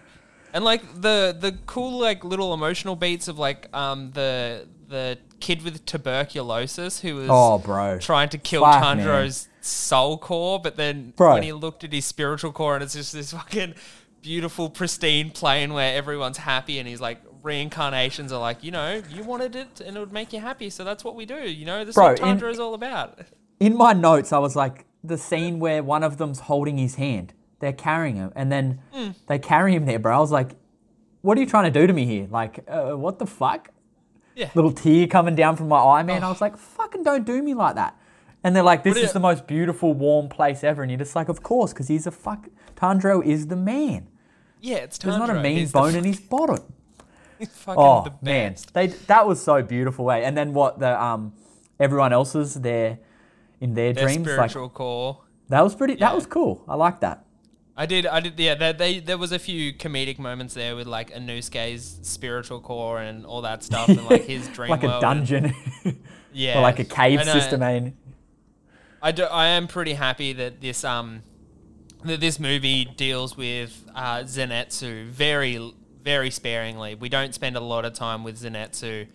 [0.54, 5.64] And like the the cool like little emotional beats of like um the the kid
[5.64, 7.98] with tuberculosis who was Oh, bro.
[8.00, 11.34] trying to kill Fuck, Tanjiro's soul core, but then Bro.
[11.36, 13.74] when he looked at his spiritual core and it's just this fucking
[14.22, 19.24] beautiful, pristine plane where everyone's happy and he's like reincarnations are like, you know, you
[19.24, 21.36] wanted it and it would make you happy, so that's what we do.
[21.50, 23.20] You know, this Bro, is what in- is all about.
[23.60, 27.34] In my notes, I was like, the scene where one of them's holding his hand,
[27.62, 29.10] they're carrying him, and then Hmm.
[29.28, 30.16] they carry him there, bro.
[30.18, 30.56] I was like,
[31.22, 32.28] what are you trying to do to me here?
[32.30, 33.70] Like, uh, what the fuck?
[34.36, 34.50] Yeah.
[34.56, 36.24] Little tear coming down from my eye, man.
[36.24, 37.96] I was like, fucking don't do me like that.
[38.44, 40.82] And they're like, this is the most beautiful, warm place ever.
[40.82, 42.48] And you're just like, of course, because he's a fuck.
[42.76, 44.08] Tandro is the man.
[44.60, 45.04] Yeah, it's Tanjiro.
[45.04, 46.60] There's not a mean He's bone in his bottom.
[47.40, 50.06] fucking Oh the man, they that was so beautiful.
[50.06, 51.34] Way and then what the um
[51.80, 53.00] everyone else's there
[53.60, 55.22] in their, Their dreams like core.
[55.50, 55.94] that was pretty.
[55.94, 56.00] Yeah.
[56.10, 56.64] That was cool.
[56.68, 57.26] I like that.
[57.78, 58.56] I did, I did, yeah.
[58.56, 63.26] They, they, there was a few comedic moments there with like Inosuke's spiritual core and
[63.26, 65.56] all that stuff, and like his dream like a world and- dungeon,
[66.34, 67.64] yeah, or like a cave uh, system.
[67.64, 67.98] I mean,
[69.02, 71.22] I do, I am pretty happy that this um
[72.04, 76.96] that this movie deals with uh, Zenitsu very very sparingly.
[76.96, 79.08] We don't spend a lot of time with Zenitsu,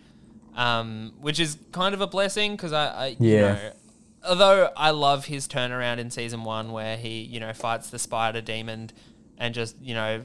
[0.55, 3.41] um, which is kind of a blessing because I, I you Yeah.
[3.53, 3.71] know,
[4.25, 8.41] although I love his turnaround in season one where he you know fights the spider
[8.41, 8.91] demon
[9.37, 10.21] and just you know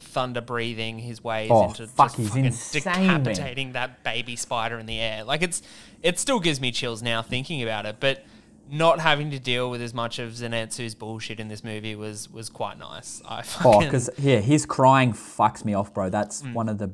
[0.00, 3.22] thunder breathing his ways Oh, into fuck, just fucking insane, man.
[3.22, 5.24] decapitating that baby spider in the air.
[5.24, 5.62] Like it's
[6.02, 8.24] it still gives me chills now thinking about it, but
[8.70, 12.48] not having to deal with as much of Zenitsu's bullshit in this movie was was
[12.48, 13.22] quite nice.
[13.26, 16.10] I oh, because yeah, his crying fucks me off, bro.
[16.10, 16.52] That's Mm.
[16.52, 16.90] one of the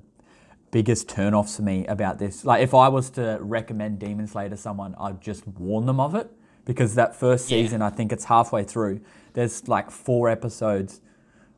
[0.73, 2.45] biggest turn-offs for me about this.
[2.45, 6.17] Like, if I was to recommend Demon Slayer to someone, I'd just warn them of
[6.17, 6.29] it
[6.65, 7.59] because that first Yeah.
[7.59, 9.01] season, I think it's halfway through.
[9.35, 11.01] There's like four episodes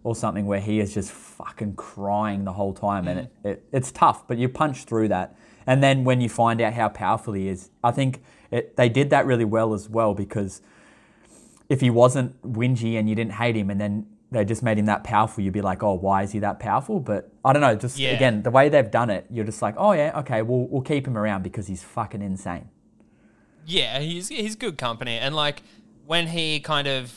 [0.03, 3.25] or something where he is just fucking crying the whole time, and mm.
[3.25, 4.27] it, it, it's tough.
[4.29, 7.71] But you punch through that, and then when you find out how powerful he is,
[7.83, 10.61] I think it, they did that really well as well because
[11.69, 14.87] if he wasn't whingy and you didn't hate him and then they just made him
[14.87, 17.01] that powerful, you'd be like, oh, why is he that powerful?
[17.01, 18.11] But I don't know, just Yeah.
[18.11, 21.07] again, the way they've done it, you're just like, oh yeah, okay, we'll, we'll keep
[21.07, 22.69] him around because he's fucking insane.
[23.67, 25.63] yeah, he's he's good company, and like
[26.07, 27.13] when he kind of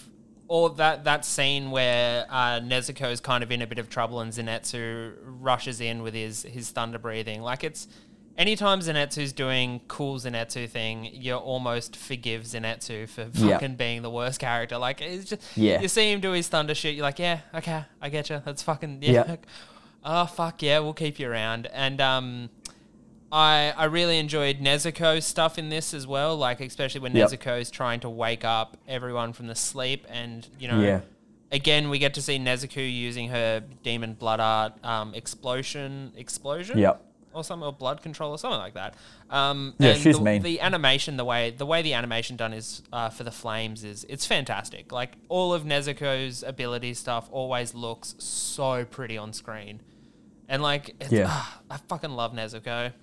[0.47, 4.31] or that that scene where uh, Nezuko's kind of in a bit of trouble and
[4.31, 7.87] Zenitsu rushes in with his his thunder breathing, like it's.
[8.37, 13.53] Anytime Zenitsu's doing cool Zenitsu thing, you almost forgive Zenitsu for Yeah.
[13.53, 14.77] fucking being the worst character.
[14.77, 15.81] Like it's just Yeah.
[15.81, 18.41] you see him do his thunder shit, you're like, yeah, okay, I get you.
[18.45, 19.11] That's fucking yeah.
[19.27, 19.35] Yeah.
[20.09, 21.67] Oh fuck yeah, we'll keep you around.
[21.73, 22.49] And um,
[23.31, 26.37] I I really enjoyed Nezuko's stuff in this as well.
[26.37, 27.31] Like especially when Yep.
[27.31, 31.01] Nezuko's trying to wake up everyone from the sleep, and you know, Yeah.
[31.51, 37.03] again we get to see Nezuko using her demon blood art um, explosion explosion Yep.
[37.33, 38.95] Or something or blood control or something like that.
[39.29, 40.41] Um, Yeah, and she's the, mean.
[40.41, 44.05] the animation, the way the way the animation done is uh, for the flames is
[44.09, 44.91] it's fantastic.
[44.91, 49.81] Like all of Nezuko's ability stuff always looks so pretty on screen,
[50.47, 51.27] and like it's, Yeah.
[51.29, 52.93] ah, I fucking love Nezuko.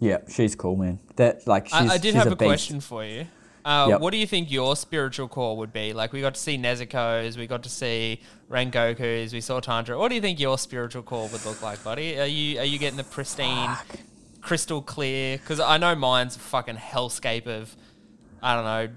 [0.00, 0.98] Yeah, she's cool, man.
[1.16, 3.26] That like she's, I, I did have a, a, question for you.
[3.64, 4.00] Uh, Yep.
[4.00, 5.92] What do you think your spiritual core would be?
[5.92, 8.20] Like we got to see Nezuko's, we got to see
[8.50, 9.98] Rengoku's, we saw Tanjiro.
[9.98, 12.18] What do you think your spiritual core would look like, buddy?
[12.18, 13.76] Are you are you getting the pristine,
[14.40, 15.36] crystal clear?
[15.38, 17.76] Because I know mine's a fucking hellscape of,
[18.42, 18.88] I don't know,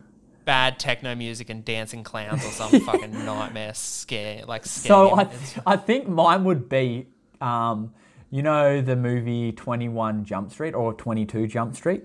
[0.45, 4.89] bad techno music and dancing clowns or some fucking nightmare scare like scare.
[4.89, 5.15] So.
[5.15, 7.08] I, th- I think mine would be,
[7.41, 7.93] um,
[8.30, 12.04] you know, the movie Twenty One Jump Street or Twenty Two Jump Street,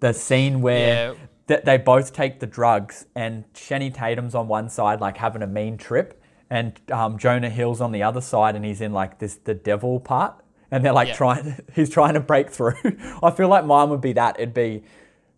[0.00, 1.18] the scene where Yeah.
[1.52, 5.46] Th- they both take the drugs and Channing Tatum's on one side like having a
[5.46, 9.34] mean trip, and um, Jonah Hill's on the other side and he's in like this
[9.36, 10.34] the devil part,
[10.70, 11.14] and they're like Yeah.
[11.14, 12.74] trying, he's trying to break through.
[13.22, 14.36] I feel like mine would be that.
[14.40, 14.82] It'd be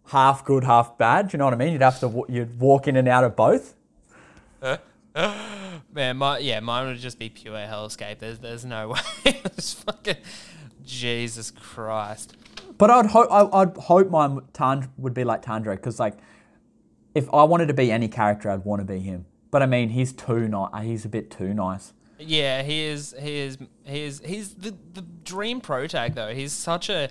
[0.09, 1.29] half good, half bad.
[1.29, 1.72] Do you know what I mean?
[1.72, 3.74] You'd have to you'd walk in and out of both.
[5.92, 8.18] Man, my yeah, mine would just be pure hellscape.
[8.18, 9.00] There's there's no way.
[9.24, 10.16] it's fucking
[10.85, 12.37] Jesus Christ.
[12.79, 16.17] But I'd hope I'd hope mine would- Tan would be like Tandro because like
[17.15, 19.27] if I wanted to be any character, I'd want to be him.
[19.51, 20.71] But I mean, he's too nice.
[20.73, 21.92] Uh, he's a bit too nice.
[22.19, 23.15] Yeah, he is.
[23.21, 23.59] He is.
[23.85, 24.21] He is.
[24.25, 26.35] He's the the dream protag though.
[26.35, 27.11] He's such a.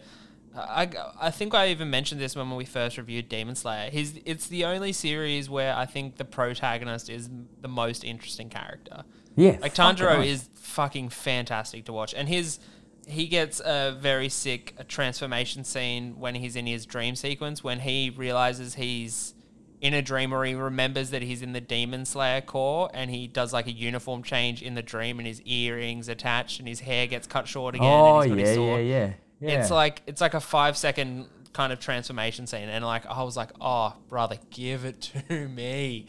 [0.56, 0.88] I,
[1.20, 3.90] I think I even mentioned this when we first reviewed Demon Slayer.
[3.90, 7.28] He's it's the only series where I think the protagonist is
[7.62, 9.04] the most interesting character.
[9.36, 12.60] Yeah, Like Tanjiro is fucking fantastic to watch, and his
[13.08, 18.10] he gets a very sick transformation scene when he's in his dream sequence when he
[18.10, 19.34] realizes he's
[19.82, 23.28] in a dream where he remembers that he's in the Demon Slayer Corps and he
[23.28, 27.06] does like a uniform change in the dream and his earrings attached and his hair
[27.06, 27.86] gets cut short again.
[27.88, 29.12] Oh and he's oh, got yeah, his yeah, yeah,
[29.52, 29.62] yeah.
[29.62, 33.36] It's like it's like a five second kind of transformation scene, and like I was
[33.36, 36.08] like, oh brother, give it to me,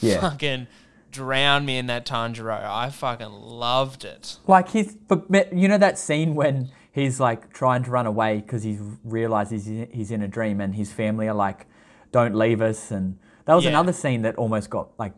[0.00, 0.20] Yeah.
[0.20, 0.66] fucking
[1.14, 2.62] drown me in that Tanjiro.
[2.62, 4.36] I fucking loved it.
[4.46, 8.62] Like he's, but you know that scene when he's like trying to run away because
[8.64, 11.66] he realizes he's in, he's in a dream and his family are like,
[12.12, 13.70] "Don't leave us." And that was Yeah.
[13.70, 15.12] another scene that almost got like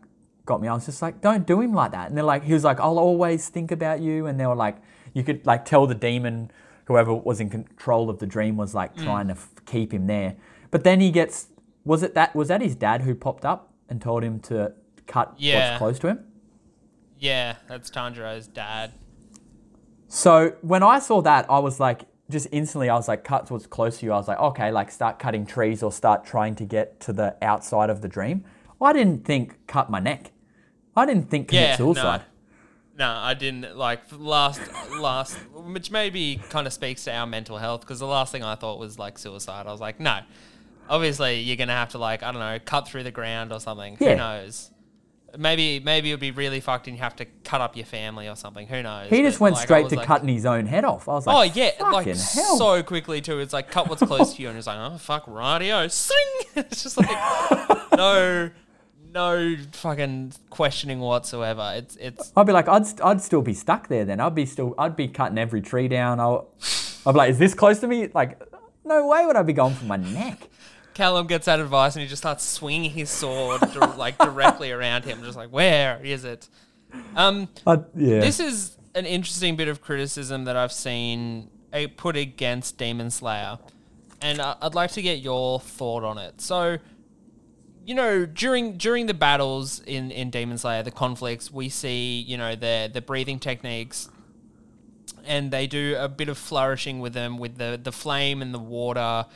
[0.45, 0.67] got me.
[0.67, 2.79] I was just like, "Don't do him like that." And they're like, he was like,
[2.79, 4.77] "I'll always think about you." And they were like,
[5.13, 6.51] you could like tell the demon,
[6.85, 9.03] whoever was in control of the dream, was like Mm.
[9.03, 10.35] trying to f- keep him there.
[10.71, 11.47] But then he gets,
[11.85, 14.73] was it that was that his dad who popped up and told him to
[15.07, 15.69] cut Yeah.
[15.71, 16.25] what's close to him?
[17.19, 18.91] Yeah, that's Tanjiro's dad.
[20.07, 23.65] So when I saw that, I was like, just instantly, I was like, cut what's
[23.67, 24.11] close to you.
[24.13, 27.35] I was like, okay, like start cutting trees or start trying to get to the
[27.41, 28.43] outside of the dream.
[28.81, 30.31] I didn't think cut my neck.
[30.95, 32.21] I didn't think commit Yeah, suicide.
[32.97, 34.61] No, no, I didn't like last
[34.99, 38.55] last, which maybe kind of speaks to our mental health because the last thing I
[38.55, 39.65] thought was like suicide.
[39.67, 40.19] I was like, no,
[40.89, 43.97] obviously you're gonna have to like I don't know, cut through the ground or something.
[43.99, 44.11] Yeah.
[44.11, 44.71] Who knows?
[45.37, 48.35] Maybe maybe it'll be really fucked and you have to cut up your family or
[48.35, 48.65] something.
[48.67, 49.09] Who knows?
[49.09, 51.07] He just But, went like, straight to like- cutting his own head off.
[51.09, 52.57] I was oh, like, Oh yeah, like hell.
[52.57, 53.39] so quickly too.
[53.39, 56.15] It's like cut what's close to you, and it's like, oh fuck, radio, sing.
[56.55, 57.09] It's just like
[57.97, 58.49] no,
[59.13, 61.73] no fucking questioning whatsoever.
[61.75, 64.19] It's it's I'd be like, I'd, st- I'd still be stuck there then.
[64.19, 66.19] I'd be still, I'd be cutting every tree down.
[66.19, 66.47] I'll,
[67.05, 68.07] I'd be like, is this close to me?
[68.13, 68.41] Like,
[68.85, 70.47] no way would I be going for my neck.
[70.97, 73.61] Callum gets that advice and he just starts swinging his sword
[73.97, 76.49] like directly around him, just like where is it?
[77.15, 78.19] Um, I'd, yeah.
[78.19, 83.59] this is an interesting bit of criticism that I've seen uh, put against Demon Slayer,
[84.23, 86.41] and I- I'd like to get your thought on it.
[86.41, 86.79] So,
[87.85, 92.37] you know, during during the battles in in Demon Slayer, the conflicts, we see you
[92.37, 94.09] know the the breathing techniques,
[95.27, 98.59] and they do a bit of flourishing with them with the the flame and the
[98.59, 99.27] water.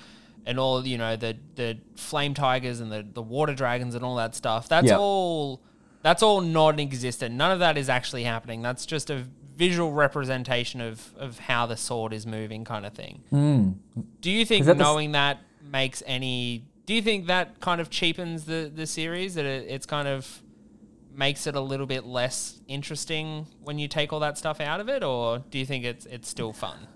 [0.46, 4.16] And all you know, the the flame tigers and the, the water dragons and all
[4.16, 4.68] that stuff.
[4.68, 4.98] That's Yeah.
[4.98, 5.62] all
[6.02, 7.36] that's all non-existent.
[7.36, 8.62] None of that is actually happening.
[8.64, 9.26] That's just a
[9.56, 13.22] visual representation of, of how the sword is moving, kind of thing.
[13.30, 13.72] Hmm.
[14.22, 16.66] Do you think that the knowing that makes any?
[16.88, 19.36] Do you think that kind of cheapens the the series?
[19.36, 20.42] That it, it's kind of
[21.14, 24.90] makes it a little bit less interesting when you take all that stuff out of
[24.90, 26.88] it, or do you think it's it's still fun?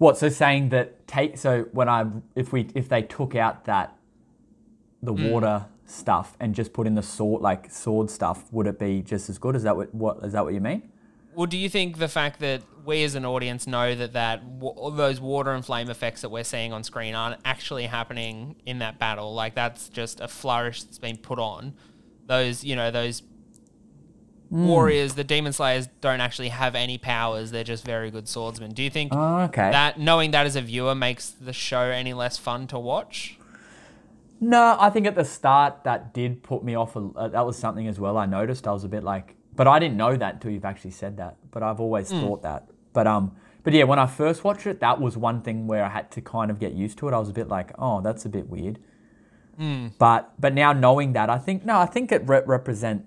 [0.00, 0.16] What?
[0.16, 3.94] So saying that take so when I if we if they took out that
[5.02, 5.26] the Hmm.
[5.26, 9.28] water stuff and just put in the sword like sword stuff, would it be just
[9.28, 9.54] as good?
[9.54, 10.90] Is that what what is that what you mean?
[11.34, 14.90] Well, do you think the fact that we as an audience know that that all
[14.90, 18.98] those water and flame effects that we're seeing on screen aren't actually happening in that
[18.98, 19.34] battle?
[19.34, 21.74] Like that's just a flourish that's been put on.
[22.24, 23.22] Those, you know, those
[24.50, 27.50] warriors, the demon slayers, don't actually have any powers.
[27.52, 28.72] They're just very good swordsmen.
[28.72, 29.70] Do you think Oh, okay.
[29.70, 33.38] that knowing that as a viewer makes the show any less fun to watch?
[34.40, 36.96] No, I think at the start that did put me off.
[36.96, 38.16] A, uh, that was something as well.
[38.16, 38.66] I noticed.
[38.66, 41.36] I was a bit like, but I didn't know that until you've actually said that.
[41.50, 42.20] But I've always Hmm.
[42.20, 42.68] thought that.
[42.94, 43.32] But um,
[43.62, 46.22] but yeah, when I first watched it, that was one thing where I had to
[46.22, 47.12] kind of get used to it.
[47.14, 48.78] I was a bit like, oh, that's a bit weird.
[49.58, 49.88] Hmm.
[49.98, 53.04] But but now knowing that, I think no, I think it re- represents.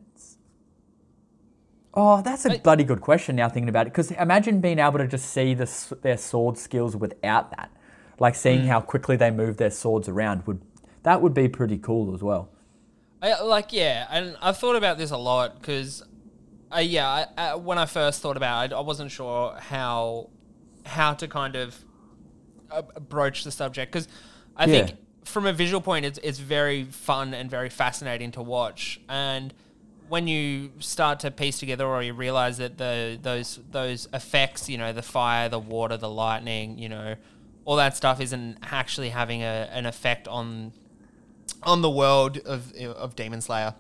[1.94, 3.36] Oh, that's a I- bloody good question.
[3.36, 5.70] Now thinking about it, because imagine being able to just see the,
[6.02, 7.70] their sword skills without that,
[8.20, 8.68] like seeing Hmm.
[8.68, 10.62] how quickly they move their swords around would
[11.04, 12.50] that would be pretty cool as well.
[13.22, 16.04] I, like yeah, and I've thought about this a lot because,
[16.76, 20.30] uh, yeah, I, uh, when I first thought about it, I wasn't sure how
[20.86, 21.84] how to kind of
[22.72, 24.08] uh, broach the subject because
[24.58, 24.86] I Yeah.
[24.86, 29.54] think from a visual point, it's it's very fun and very fascinating to watch, and
[30.10, 34.78] when you start to piece together or you realize that the those those effects, you
[34.78, 37.16] know, the fire, the water, the lightning, you know,
[37.66, 40.74] all that stuff isn't actually having a, an effect on
[41.64, 43.76] on the world of of Demon Slayer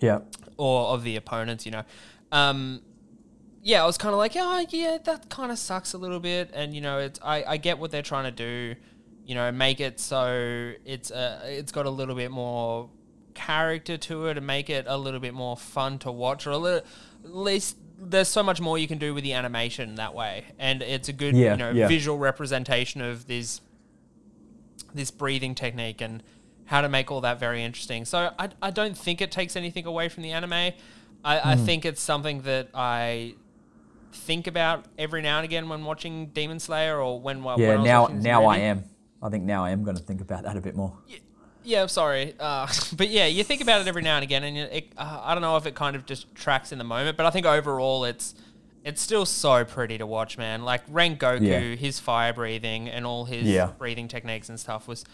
[0.00, 0.20] Yeah.
[0.56, 1.82] or of the opponents, you know.
[2.32, 2.82] Um,
[3.62, 6.50] yeah, I was kind of like, oh, yeah, that kind of sucks a little bit,
[6.52, 8.74] and you know, it's I, I get what they're trying to do,
[9.24, 12.90] you know, make it so it's uh, it's got a little bit more
[13.34, 16.56] character to it and make it a little bit more fun to watch, or a
[16.58, 16.86] little
[17.24, 20.82] at least there's so much more you can do with the animation that way, and
[20.82, 21.88] it's a good Yeah, you know yeah.
[21.88, 23.60] visual representation of this
[24.94, 26.22] this breathing technique and
[26.66, 28.04] how to make all that very interesting.
[28.04, 30.52] So I, I don't think it takes anything away from the anime.
[30.52, 30.72] I,
[31.24, 31.64] I Hmm.
[31.64, 33.34] think it's something that I
[34.12, 37.76] think about every now and again when watching Demon Slayer or when, when I Yeah.
[37.76, 38.84] was Now now I am.
[39.20, 40.92] I think now I am going to think about that a bit more.
[41.08, 41.16] Yeah,
[41.66, 44.92] I'm sorry, uh, but yeah, you think about it every now and again, and it,
[44.96, 47.30] uh, I don't know if it kind of just tracks in the moment, but I
[47.30, 48.34] think overall it's
[48.84, 50.62] it's still so pretty to watch, man.
[50.62, 51.60] Like Rengoku, Yeah.
[51.74, 53.70] his fire breathing and all his Yeah.
[53.78, 55.04] breathing techniques and stuff was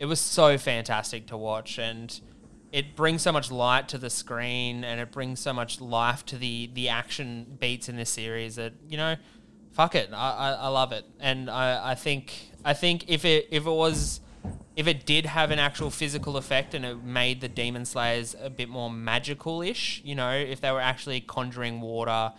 [0.00, 2.20] it was so fantastic to watch, and
[2.72, 6.36] it brings so much light to the screen, and it brings so much life to
[6.36, 9.14] the the action beats in this series that you know,
[9.72, 12.32] fuck it, I, I, I love it, and I, I think
[12.64, 14.20] I think if it if it was
[14.76, 18.48] if it did have an actual physical effect and it made the demon slayers a
[18.50, 22.32] bit more magical-ish, you know, if they were actually conjuring water,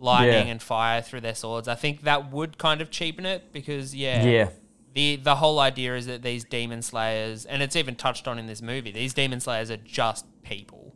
[0.00, 0.52] lightning Yeah.
[0.52, 4.24] and fire through their swords, I think that would kind of cheapen it because yeah,
[4.26, 4.48] Yeah.
[4.94, 8.46] the the whole idea is that these demon slayers, and it's even touched on in
[8.46, 10.94] this movie, these demon slayers are just people.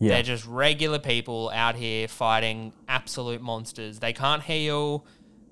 [0.00, 0.10] Yeah.
[0.10, 3.98] They're just regular people out here fighting absolute monsters.
[3.98, 5.04] They can't heal.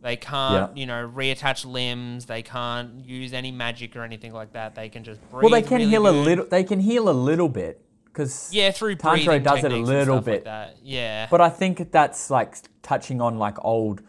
[0.06, 0.80] They can't, Yeah.
[0.80, 2.26] you know, reattach limbs.
[2.26, 4.76] They can't use any magic or anything like that.
[4.76, 5.42] They can just breathe.
[5.42, 6.44] well, they can really heal a little.
[6.48, 10.24] They can heal a little bit because Yeah, through breathing does it a little like
[10.24, 10.44] bit.
[10.44, 10.76] that.
[10.80, 14.00] Yeah, But I think that's like touching on like old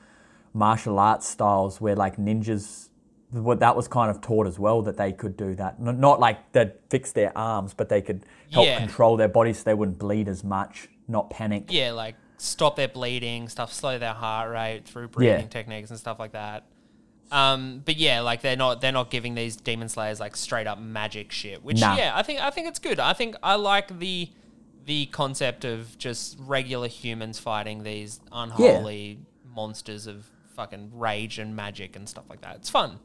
[0.54, 2.90] martial arts styles where like ninjas,
[3.32, 5.82] what that was kind of taught as well that they could do that.
[5.82, 8.78] Not like they'd fix their arms, but they could help Yeah.
[8.78, 11.74] control their bodies so they wouldn't bleed as much, not panic.
[11.74, 15.48] yeah, like stop their bleeding, stuff, slow their heart rate through breathing Yeah.
[15.48, 16.66] techniques and stuff like that.
[17.32, 20.80] Um, but yeah, like they're not they're not giving these demon slayers like straight up
[20.80, 21.64] magic shit.
[21.64, 21.98] Which Nah.
[21.98, 23.00] yeah, I think I think it's good.
[23.00, 24.30] I think I like the
[24.86, 29.20] the concept of just regular humans fighting these unholy
[29.54, 30.26] monsters of
[30.56, 32.56] fucking rage and magic and stuff like that.
[32.56, 32.98] It's fun.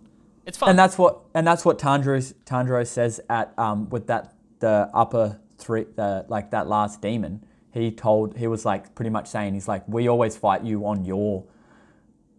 [0.46, 0.68] It's fun.
[0.70, 5.40] And that's what and that's what Tanjiro Tanjiro says at um with that the upper
[5.58, 7.44] three the like that last demon.
[7.72, 11.04] He told he was like pretty much saying he's like we always fight you on
[11.04, 11.44] your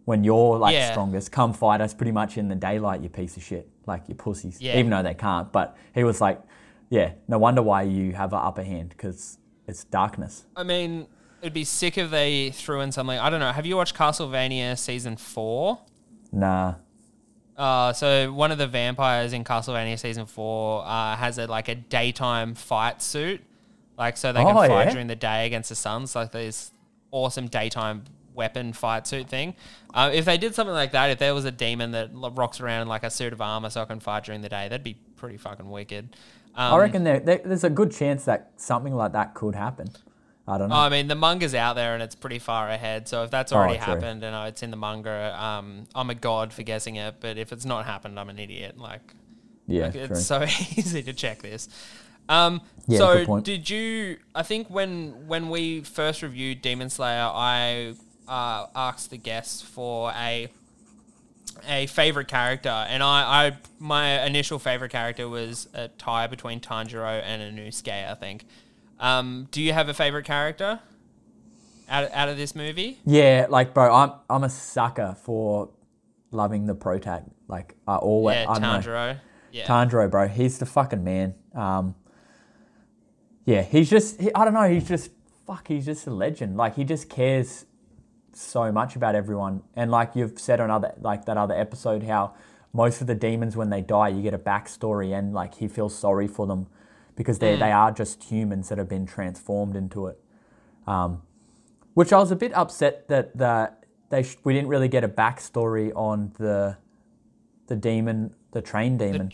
[0.04, 0.90] when you're like Yeah.
[0.92, 1.32] strongest.
[1.32, 4.60] Come fight us pretty much in the daylight, you piece of shit, like you pussies.
[4.60, 4.78] Yeah.
[4.78, 6.40] Even though they can't, but he was like,
[6.90, 10.44] yeah, no wonder why you have an upper hand because it's darkness.
[10.54, 11.06] I mean,
[11.40, 13.18] it'd be sick if they threw in something.
[13.18, 13.50] I don't know.
[13.52, 15.80] Have you watched Castlevania season four?
[16.30, 16.74] Nah.
[17.56, 21.74] Uh, so one of the vampires in Castlevania season four uh, has a like a
[21.76, 23.40] daytime fight suit,
[23.96, 24.90] like so they can Oh, fight yeah?
[24.92, 26.72] during the day against the suns, like this
[27.10, 29.54] awesome daytime weapon fight suit thing.
[29.94, 32.82] Uh, if they did something like that, if there was a demon that rocks around
[32.82, 34.96] in like a suit of armor so I can fight during the day, that'd be
[35.16, 36.16] pretty fucking wicked.
[36.56, 39.88] Um, I reckon there, there, there's a good chance that something like that could happen.
[40.46, 40.74] I don't know.
[40.76, 43.08] I mean, the manga's out there and it's pretty far ahead.
[43.08, 46.14] So if that's already Oh, happened and uh, it's in the manga, um, I'm a
[46.14, 47.14] god for guessing it.
[47.20, 48.76] But if it's not happened, I'm an idiot.
[48.76, 49.14] Like,
[49.66, 50.42] yeah, Like, it's so
[50.76, 51.68] easy to check this.
[52.28, 54.18] Um, Yeah, so did you?
[54.34, 57.94] I think when when we first reviewed Demon Slayer, I
[58.28, 60.48] uh, asked the guests for a
[61.68, 67.22] a favorite character, and I, I my initial favorite character was a tie between Tanjiro
[67.22, 68.10] and Inosuke.
[68.10, 68.44] I think.
[69.00, 70.80] Um, do you have a favorite character
[71.88, 72.98] out out of this movie?
[73.04, 75.70] Yeah, like bro, I'm I'm a sucker for
[76.30, 77.24] loving the pro tag.
[77.48, 78.68] Like I always, yeah, I know.
[78.68, 79.20] Tanjiro.
[79.52, 79.66] Yeah.
[79.66, 81.34] Tanjiro, bro, he's the fucking man.
[81.54, 81.94] Um,
[83.44, 85.10] yeah, he's just, he, I don't know, he's just,
[85.46, 86.56] fuck, he's just a legend.
[86.56, 87.66] Like he just cares
[88.32, 89.62] so much about everyone.
[89.74, 92.34] And like you've said on other, like that other episode, how
[92.72, 95.96] most of the demons when they die, you get a backstory, and like he feels
[95.96, 96.66] sorry for them
[97.16, 100.20] because they they are just humans that have been transformed into it.
[100.86, 101.22] Um,
[101.94, 103.72] which I was a bit upset that the
[104.10, 106.76] they sh- we didn't really get a backstory on the
[107.68, 109.32] the demon, the train demon.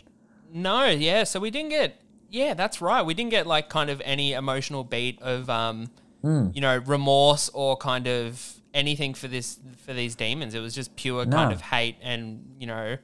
[0.52, 1.24] No, yeah.
[1.24, 1.99] So we didn't get.
[2.30, 3.02] Yeah, that's right.
[3.04, 5.90] We didn't get like kind of any emotional beat of um,
[6.22, 6.48] Hmm.
[6.52, 10.54] you know, remorse or kind of anything for this for these demons.
[10.54, 12.96] It was just pure kind of hate and you know,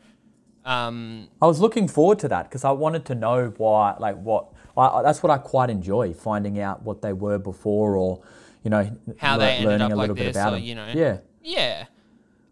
[0.65, 4.49] um, I was looking forward to that because I wanted to know why, like what.
[4.77, 8.21] I, I- that's what I quite enjoy finding out what they were before, or
[8.63, 10.57] you know, how le- they ended learning up a like little bit this, about or
[10.57, 10.65] them.
[10.65, 11.87] you know, Yeah, yeah.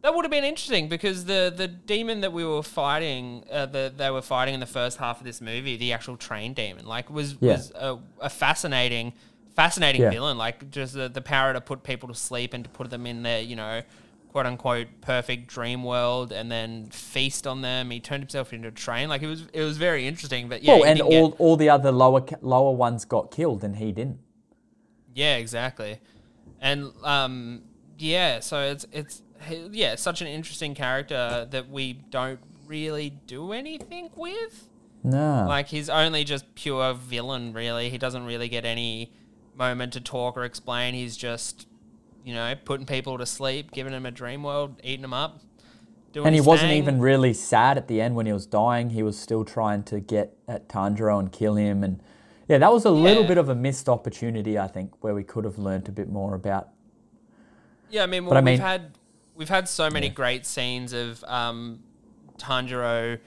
[0.04, 3.90] That would have been interesting because the the demon that we were fighting, uh, the
[3.96, 7.08] they were fighting in the first half of this movie, the actual train demon, like
[7.08, 7.52] was Yeah.
[7.52, 9.14] was a, a fascinating,
[9.56, 10.10] fascinating Yeah.
[10.10, 10.36] villain.
[10.36, 13.22] Like just the, the power to put people to sleep and to put them in
[13.22, 13.80] their, you know,
[14.30, 17.90] quote unquote perfect dream world, and then feast on them.
[17.90, 19.08] He turned himself into a train.
[19.08, 20.50] Like it was it was very interesting.
[20.50, 23.64] But yeah, well, and didn't get- all all the other lower lower ones got killed,
[23.64, 24.18] and he didn't.
[25.14, 25.98] Yeah, exactly.
[26.60, 27.62] And um,
[27.96, 33.52] yeah, so it's it's he- yeah, such an interesting character that we don't really do
[33.52, 34.68] anything with.
[35.02, 37.90] No, Like he's only just pure villain, really.
[37.90, 39.12] He doesn't really get any
[39.54, 40.94] moment to talk or explain.
[40.94, 41.66] He's just,
[42.24, 45.40] you know, putting people to sleep, giving them a dream world, eating them up.
[46.14, 46.78] doing and he wasn't thing.
[46.82, 48.90] even really sad at the end when he was dying.
[48.90, 51.84] He was still trying to get at Tanjiro and kill him.
[51.84, 52.00] And
[52.48, 55.44] yeah, that was a little bit of a missed opportunity, I think, where we could
[55.44, 56.68] have learned a bit more about.
[57.90, 58.92] Yeah, I mean, well, I mean- we've had
[59.34, 61.80] we've had so many great scenes of um,
[62.38, 63.18] Tanjiro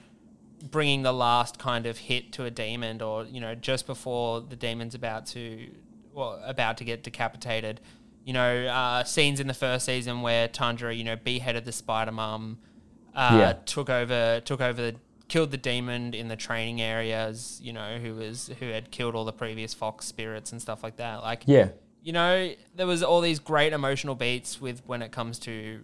[0.70, 4.56] bringing the last kind of hit to a demon, or you know, just before the
[4.56, 5.68] demon's about to
[6.12, 7.80] well about to get decapitated.
[8.24, 12.12] You know, uh, scenes in the first season where Tanjiro, you know, beheaded the Spider
[12.12, 12.58] Mum,
[13.14, 13.52] uh, Yeah.
[13.64, 14.96] took over took over the
[15.28, 17.60] killed the demon in the training areas.
[17.62, 20.96] You know, who was who had killed all the previous Fox spirits and stuff like
[20.96, 21.22] that.
[21.22, 21.68] Like, Yeah,
[22.02, 25.80] you know, there was all these great emotional beats with when it comes to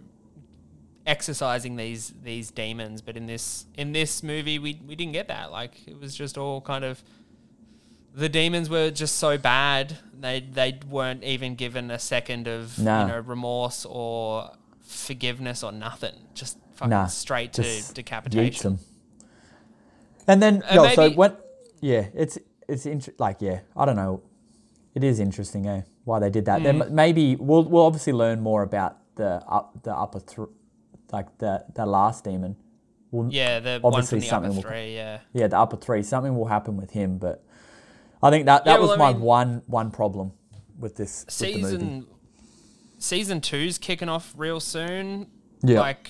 [1.05, 5.51] exercising these these demons, but in this in this movie we we didn't get that.
[5.51, 7.03] Like it was just all kind of
[8.13, 9.97] the demons were just so bad.
[10.19, 13.01] They they weren't even given a second of Nah.
[13.01, 14.51] you know remorse or
[14.81, 16.15] forgiveness or nothing.
[16.33, 18.75] Just fucking nah, straight to decapitation.
[18.75, 18.79] them.
[20.27, 21.33] And then, Uh, so maybe- when,
[21.81, 22.37] yeah, it's
[22.67, 24.21] it's inter- like yeah, I don't know,
[24.95, 26.63] it is interesting, eh, why they did that.
[26.63, 26.91] Then Mm.
[26.91, 30.45] maybe we'll we'll obviously learn more about the up the upper thr
[31.17, 32.55] like the the last demon.
[33.11, 35.19] We'll, Yeah, the Obviously the upper something will- Yeah.
[35.33, 36.03] yeah, the upper three.
[36.03, 37.37] Something will happen with him, but
[38.21, 40.33] I think that that Yeah, was I my mean- one one problem
[40.79, 41.63] with this with the movie.
[41.63, 42.07] season
[42.97, 45.27] season two's kicking off real soon.
[45.63, 45.79] Yeah.
[45.79, 46.09] Like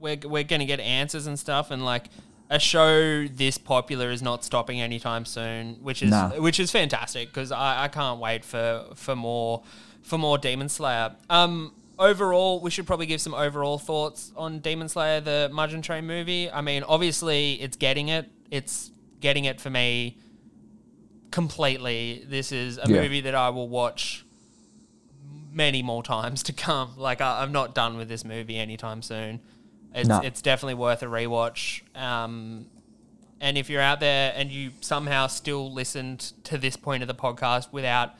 [0.00, 2.08] we're we're gonna get answers and stuff and like
[2.50, 6.30] a show this popular is not stopping anytime soon, which is Nah.
[6.40, 9.62] which is fantastic because I, I can't wait for for more
[10.02, 11.14] for more Demon Slayer.
[11.30, 16.06] Um overall we should probably give some overall thoughts on Demon Slayer the Mugen Train
[16.06, 16.50] movie.
[16.50, 18.30] I mean obviously it's getting it.
[18.50, 18.90] It's
[19.20, 20.16] getting it for me
[21.30, 22.24] completely.
[22.26, 23.02] This is a Yeah.
[23.02, 24.24] movie that I will watch
[25.52, 26.92] many more times to come.
[26.96, 29.40] Like I, I'm not done with this movie anytime soon.
[29.94, 30.20] It's No.
[30.20, 31.82] it's definitely worth a rewatch.
[31.96, 32.66] Um,
[33.40, 37.14] and if you're out there and you somehow still listened to this point of the
[37.14, 38.14] podcast without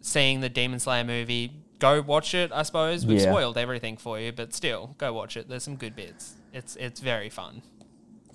[0.00, 2.50] seeing the Demon Slayer movie, go watch it.
[2.52, 3.30] I suppose we've Yeah.
[3.30, 5.48] spoiled everything for you, but still, go watch it.
[5.48, 6.34] There's some good bits.
[6.52, 7.62] It's it's very fun.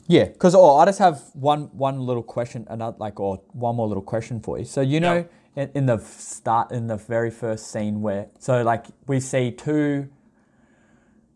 [0.07, 3.87] Yeah, because oh, I just have one one little question, another like or one more
[3.87, 4.65] little question for you.
[4.65, 5.25] So you know,
[5.55, 10.09] in, in the start, in the very first scene where, so like we see two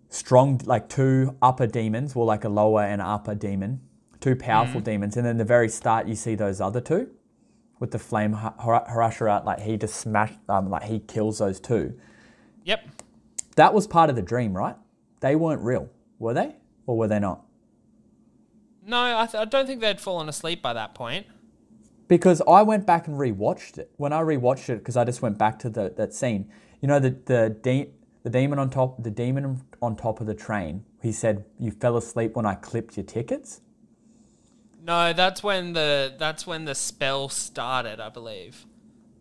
[0.10, 3.82] strong, like two upper demons, well, like a lower and upper demon,
[4.20, 4.86] two powerful mm.
[4.86, 7.10] demons, and then the very start you see those other two
[7.84, 11.60] with the flame Ha- Har- Hashira, like he just smashed, um, like he kills those
[11.60, 11.94] two.
[12.64, 12.88] Yep.
[13.58, 14.78] That was part of the dream, right?
[15.20, 16.56] They weren't real, were they,
[16.88, 17.44] or were they not?
[18.86, 21.26] No, I, th- I don't think they'd fallen asleep by that point.
[22.08, 23.92] because I went back and rewatched it.
[23.98, 26.50] When I rewatched it, because I just went back to the, that scene.
[26.82, 27.90] You know, the the de-
[28.24, 30.86] the demon on top, the demon on top of the train.
[31.02, 33.60] He said, "You fell asleep when I clipped your tickets."
[34.86, 38.66] No, that's when the that's when the spell started, I believe.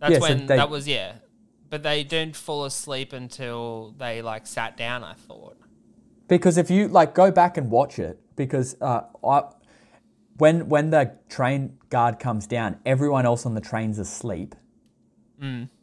[0.01, 1.15] That's Yeah, so when they- that was yeah.
[1.71, 5.57] But they didn't fall asleep until they like sat down, I thought.
[6.29, 9.45] Because if you like go back and watch it, because uh, I,
[10.37, 14.55] when when the train guard comes down, everyone else on the train's asleep,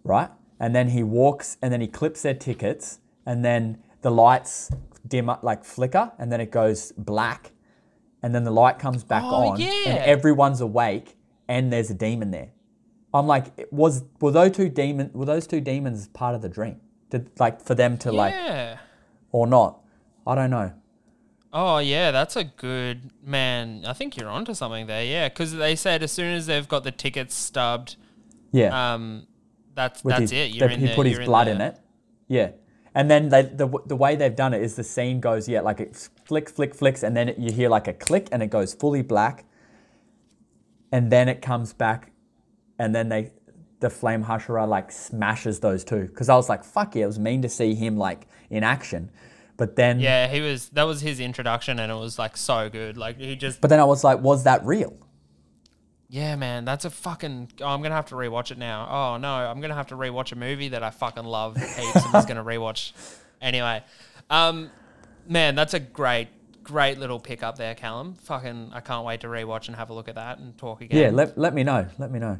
[0.03, 0.29] right?
[0.59, 4.69] And then he walks, and then he clips their tickets, and then the lights
[5.07, 7.51] dim up, like flicker, and then it goes black,
[8.23, 9.71] and then the light comes back Oh, on, yeah.
[9.85, 11.17] and everyone's awake,
[11.47, 12.49] and there's a demon there.
[13.13, 16.79] I'm like, was were those two demon were those two demons part of the dream?
[17.09, 18.35] Did like for them to like
[19.31, 19.79] or not?
[20.27, 20.73] I don't know.
[21.51, 23.83] Oh yeah, that's a good man.
[23.87, 25.03] I think you're onto something there.
[25.03, 27.95] Yeah, because they said as soon as they've got the tickets stubbed,
[28.51, 28.93] Yeah.
[28.93, 29.25] um,
[29.73, 30.51] that's with that's his, it.
[30.55, 31.79] You're they- in he put his blood the- in it.
[32.27, 32.51] Yeah,
[32.99, 35.79] and then they, the the way they've done it is the scene goes yeah like
[35.79, 38.73] it flick flick flicks and then it, you hear like a click and it goes
[38.73, 39.45] fully black,
[40.91, 42.11] and then it comes back,
[42.77, 43.31] and then they
[43.79, 47.17] the flame Hashira like smashes those two because I was like fuck yeah it was
[47.17, 49.09] mean to see him like in action,
[49.55, 50.67] but then Yeah, he was.
[50.69, 52.97] That was his introduction, and it was like so good.
[52.97, 53.61] Like he just.
[53.61, 54.93] but then I was like was that real?
[56.11, 57.49] Yeah, man, that's a fucking.
[57.61, 58.87] Oh, I'm gonna have to rewatch it now.
[58.89, 62.03] Oh no, I'm gonna have to rewatch a movie that I fucking love heaps.
[62.05, 62.93] I'm just gonna rewatch.
[63.41, 63.81] Anyway,
[64.29, 64.69] um,
[65.25, 66.27] man, that's a great,
[66.61, 68.15] great little pick up there, Callum.
[68.15, 70.99] Fucking, I can't wait to rewatch and have a look at that and talk again.
[71.01, 71.87] Yeah, let, let me know.
[71.99, 72.37] Let me know.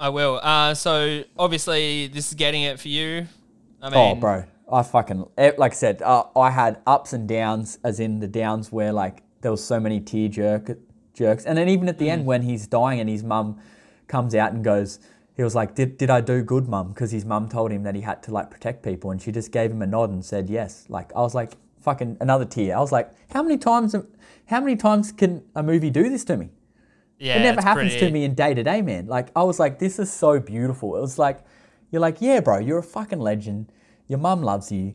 [0.00, 0.40] I will.
[0.42, 3.28] Uh, so obviously this is getting it for you.
[3.80, 4.42] I mean, Oh, bro,
[4.72, 8.26] I fucking eh, like I said, uh, I had ups and downs, as in the
[8.26, 10.70] downs where like there was so many tear jerk
[11.14, 12.12] jerks, and then even at the Mm.
[12.12, 13.58] end when he's dying and his mum
[14.08, 14.98] comes out and goes,
[15.34, 17.94] he was like, "Did did I do good, mum?" Because his mum told him that
[17.94, 20.50] he had to like protect people, and she just gave him a nod and said
[20.50, 20.84] yes.
[20.88, 22.76] Like I was like, fucking another tear.
[22.76, 23.94] I was like, how many times?
[24.46, 26.50] How many times can a movie do this to me?
[27.18, 29.06] Yeah, it never happens pretty- to me in day to day, man.
[29.06, 30.96] Like I was like, this is so beautiful.
[30.96, 31.38] It was like,
[31.90, 33.72] you're like, yeah, bro, you're a fucking legend.
[34.08, 34.94] Your mum loves you.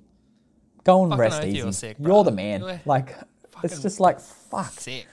[0.83, 1.57] Go and Fucking rest easy.
[1.57, 2.61] you're sick, you're the man.
[2.61, 3.15] You're like
[3.63, 4.71] it's just like fuck.
[4.79, 5.07] Sick.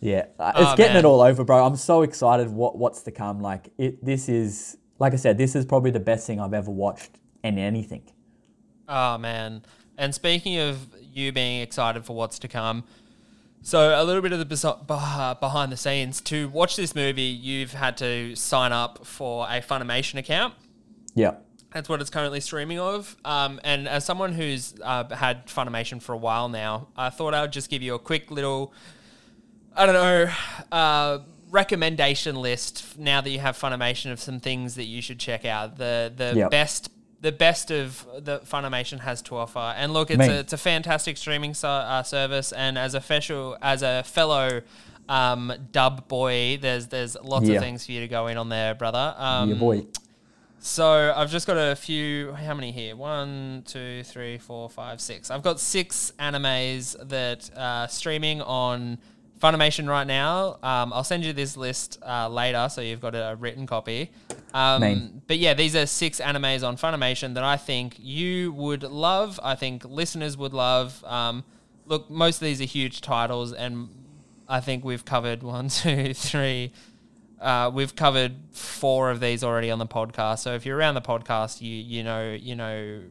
[0.00, 1.04] Yeah, uh, it's Oh, getting man.
[1.04, 1.64] it all over, bro.
[1.64, 2.50] I'm so excited.
[2.50, 3.40] What what's to come?
[3.40, 4.04] Like it.
[4.04, 5.38] This is like I said.
[5.38, 8.02] This is probably the best thing I've ever watched in anything.
[8.88, 9.62] Oh man!
[9.96, 12.84] And speaking of you being excited for what's to come,
[13.62, 17.96] so a little bit of the behind the scenes to watch this movie, you've had
[17.96, 20.54] to sign up for a Funimation account.
[21.14, 21.36] Yeah.
[21.72, 23.16] That's what it's currently streaming of.
[23.24, 27.42] Um, and as someone who's uh, had Funimation for a while now, I thought I
[27.42, 28.72] would just give you a quick little,
[29.76, 30.30] I don't know,
[30.72, 31.18] uh,
[31.50, 35.76] recommendation list now that you have Funimation of some things that you should check out.
[35.76, 36.50] The the Yep.
[36.50, 39.58] best the best of the Funimation has to offer.
[39.76, 42.52] And look, it's a, it's a fantastic streaming so, uh, service.
[42.52, 44.62] And as a official, as a fellow
[45.08, 47.56] um, dub boy, there's there's lots Yeah.
[47.56, 49.14] of things for you to go in on there, brother.
[49.16, 49.86] Um, Your boy.
[50.58, 52.32] so I've just got a few.
[52.32, 52.94] How many here?
[52.96, 55.30] One, two, three, four, five, six.
[55.30, 58.98] I've got six animes that are streaming on
[59.40, 60.58] Funimation right now.
[60.62, 64.10] Um, I'll send you this list uh, later, so you've got a written copy.
[64.54, 69.38] Um, but yeah, these are six animes on Funimation that I think you would love.
[69.42, 71.04] I think listeners would love.
[71.04, 71.44] Um,
[71.84, 73.90] look, most of these are huge titles, and
[74.48, 76.72] I think we've covered one, two, three.
[77.40, 80.38] Uh, we've covered four of these already on the podcast.
[80.38, 83.02] So if you're around the podcast, you you know you know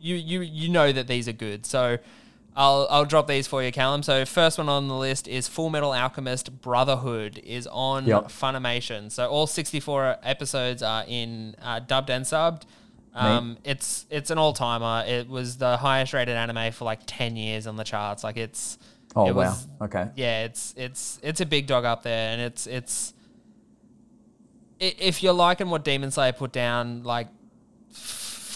[0.00, 1.66] you you you know that these are good.
[1.66, 1.98] So
[2.58, 4.02] I'll I'll drop these for you, Callum.
[4.02, 8.24] So first one on the list is Full Metal Alchemist Brotherhood is on Yep.
[8.28, 9.12] Funimation.
[9.12, 12.62] So all 64 episodes are in uh, dubbed and subbed.
[13.14, 15.04] Um, it's it's an all timer.
[15.06, 18.22] It was the highest rated anime for like 10 years on the charts.
[18.24, 18.76] Like it's
[19.16, 19.42] Oh it wow.
[19.50, 20.08] was- okay.
[20.16, 23.14] yeah, it's it's it's a big dog up there, and it's it's
[24.80, 27.28] if you're liking what Demon Slayer put down, like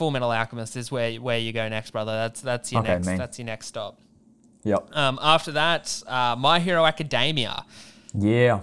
[0.03, 2.11] Full Metal Alchemist is where where you go next, brother.
[2.11, 3.18] That's that's your Okay, next man.
[3.18, 4.00] that's your next stop.
[4.64, 4.88] Yep.
[4.96, 7.64] Um, after that, uh, My Hero Academia.
[8.12, 8.62] Yeah.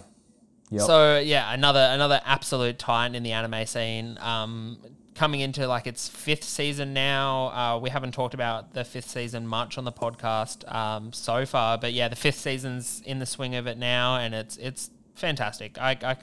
[0.70, 0.82] Yep.
[0.82, 4.18] So yeah, another another absolute titan in the anime scene.
[4.20, 4.80] Um,
[5.16, 7.48] coming into like its fifth season now.
[7.48, 11.78] Uh, we haven't talked about the fifth season much on the podcast um, so far,
[11.78, 15.78] but yeah, the fifth season's in the swing of it now, and it's it's fantastic.
[15.80, 16.18] I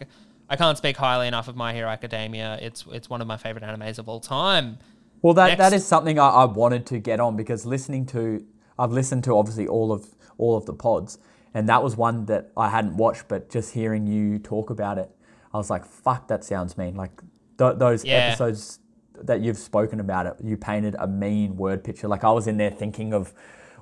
[0.50, 2.58] I can't speak highly enough of My Hero Academia.
[2.60, 4.78] It's it's one of my favorite animes of all time.
[5.22, 5.82] Well, that, that Next.
[5.82, 8.44] is something I, I wanted to get on because listening to,
[8.78, 10.06] I've listened to obviously all of
[10.38, 11.18] all of the pods,
[11.54, 15.10] and that was one that I hadn't watched, but just hearing you talk about it,
[15.54, 17.22] I was like, "Fuck, that sounds mean." Like
[17.58, 18.16] th- those Yeah.
[18.28, 18.80] episodes
[19.22, 22.06] that you've spoken about it, you painted a mean word picture.
[22.06, 23.32] Like I was in there thinking of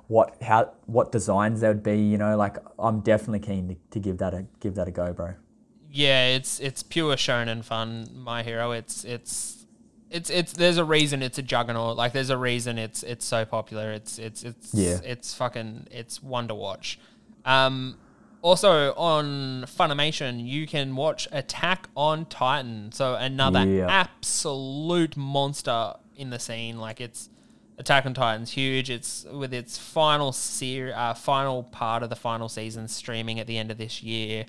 [0.07, 1.99] what how what designs there would be.
[1.99, 5.11] You know, like I'm definitely keen to, to give that a give that a go,
[5.11, 5.33] bro.
[5.91, 8.07] Yeah, it's it's pure shonen fun.
[8.13, 8.71] My Hero.
[8.71, 9.64] It's it's
[10.11, 11.97] it's it's there's a reason it's a juggernaut.
[11.97, 13.91] Like there's a reason it's it's so popular.
[13.91, 14.99] It's it's it's Yeah.
[15.03, 16.99] it's fucking it's one to watch.
[17.45, 17.97] Um,
[18.41, 22.91] also on Funimation, you can watch Attack on Titan.
[22.91, 23.87] So another Yeah.
[23.89, 26.77] absolute monster in the scene.
[26.79, 27.29] Like it's
[27.77, 28.89] Attack on Titan's huge.
[28.89, 33.57] It's with its final ser- uh, final part of the final season streaming at the
[33.57, 34.45] end of this year.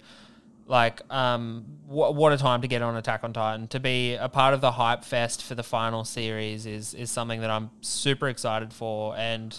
[0.68, 3.68] Like, um, wh- what a time to get on Attack on Titan.
[3.68, 7.40] To be a part of the hype fest for the final series is is something
[7.40, 9.16] that I'm super excited for.
[9.16, 9.56] And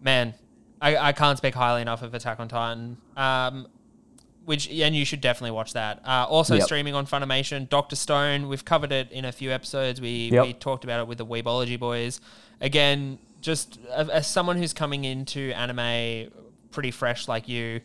[0.00, 0.34] man,
[0.80, 2.96] I, I can't speak highly enough of Attack on Titan.
[3.16, 3.66] Um,
[4.46, 6.00] which and you should definitely watch that.
[6.06, 6.64] Uh, also Yep.
[6.64, 8.48] streaming on Funimation, Doctor Stone.
[8.48, 10.00] We've covered it in a few episodes.
[10.02, 10.46] We Yep.
[10.46, 12.20] we talked about it with the Weebology boys.
[12.60, 16.30] Again, just as, as someone who's coming into anime
[16.72, 17.80] pretty fresh like you,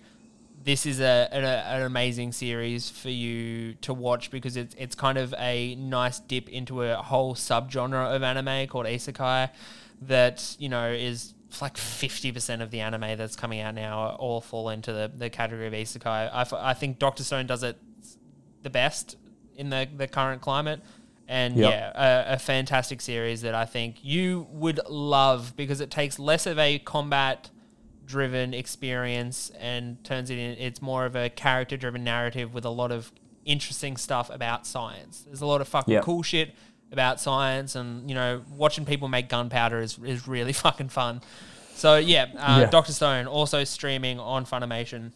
[0.69, 4.93] this is a, an, a, an amazing series for you to watch because it's it's
[4.93, 9.49] kind of a nice dip into a whole subgenre of anime called isekai
[10.03, 14.69] that you know is like 50% of the anime that's coming out now all fall
[14.69, 16.29] into the, the category of isekai.
[16.31, 17.75] I, f- I think Doctor Stone does it
[18.61, 19.17] the best
[19.55, 20.81] in the, the current climate.
[21.27, 21.71] And Yep.
[21.71, 26.45] yeah, a, a fantastic series that I think you would love because it takes less
[26.45, 27.49] of a combat
[28.09, 32.69] driven experience and turns it in it's more of a character driven narrative with a
[32.69, 33.11] lot of
[33.45, 35.21] interesting stuff about science.
[35.27, 36.03] There's a lot of fucking Yep.
[36.03, 36.55] cool shit
[36.91, 41.21] about science and you know watching people make gunpowder is, is really fucking fun.
[41.75, 42.69] So yeah, uh, Yeah.
[42.71, 45.11] Doctor Stone also streaming on Funimation.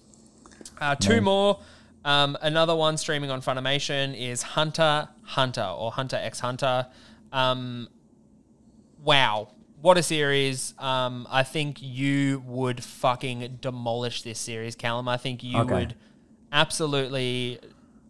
[0.80, 1.24] Uh, two Nice.
[1.24, 1.60] more.
[2.06, 6.86] Um, another one streaming on Funimation is Hunter Hunter or Hunter X Hunter.
[7.32, 7.88] Um,
[9.04, 9.50] wow,
[9.84, 10.74] what a series.
[10.80, 15.10] Um, I think you would fucking demolish this series, Callum.
[15.10, 15.74] I think you Okay.
[15.74, 15.96] would
[16.54, 17.60] absolutely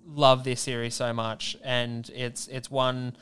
[0.05, 3.15] love this series so much, and it's it's one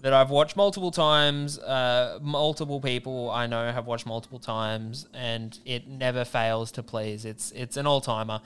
[0.00, 1.58] that I've watched multiple times.
[1.58, 7.26] Uh, multiple people I know have watched multiple times, and it never fails to please.
[7.26, 8.40] It's it's an all timer.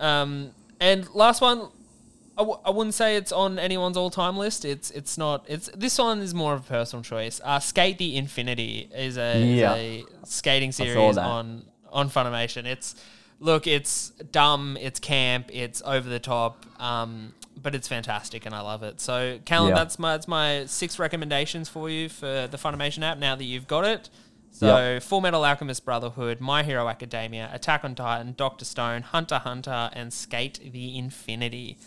[0.00, 1.68] Um, and last one,
[2.38, 4.64] I, w- I wouldn't say it's on anyone's all time list.
[4.64, 5.44] It's it's not.
[5.48, 7.40] It's this one is more of a personal choice.
[7.44, 12.64] Uh, Skate the Infinity is a, is a skating series on on Funimation.
[12.64, 12.94] It's
[13.40, 18.60] look, it's dumb, it's camp, it's over the top, um, but it's fantastic and I
[18.60, 19.00] love it.
[19.00, 19.74] So, Callum, Yeah.
[19.76, 23.18] that's my that's my six recommendations for you for the Funimation app.
[23.18, 24.08] Now that you've got it.
[24.52, 25.02] So, Yep.
[25.04, 30.12] Full Metal Alchemist Brotherhood, My Hero Academia, Attack on Titan, Doctor Stone, Hunter Hunter, and
[30.12, 31.78] Skate the Infinity.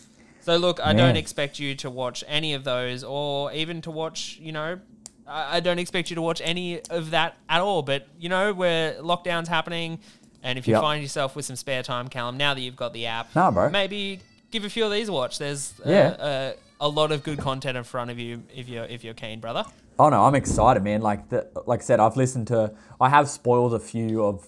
[0.43, 4.37] So, look, I don't expect you to watch any of those or even to watch,
[4.41, 4.79] you know,
[5.25, 7.81] I I don't expect you to watch any of that at all.
[7.81, 9.99] But, you know, where lockdown's happening,
[10.41, 10.81] and if you Yep.
[10.81, 13.69] find yourself with some spare time, Callum, now that you've got the app, Nah, bro.
[13.69, 14.19] maybe
[14.51, 15.37] give a few of these a watch.
[15.39, 16.07] There's uh, Yeah.
[16.09, 19.39] uh, a lot of good content in front of you if you're if you're keen,
[19.39, 19.63] brother.
[19.97, 21.01] Oh no, I'm excited, man.
[21.01, 24.45] Like the, like I said, I've listened to, I have spoiled a few of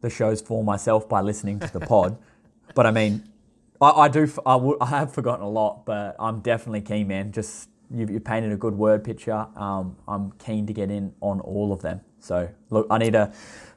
[0.00, 2.16] the shows for myself by listening to the pod,
[2.74, 3.22] but I mean,
[3.80, 7.32] I, I do, I, w- I have forgotten a lot, but I'm definitely keen, man.
[7.32, 9.46] Just you, you painted a good word picture.
[9.56, 12.00] Um, I'm keen to get in on all of them.
[12.18, 13.32] So look, I need to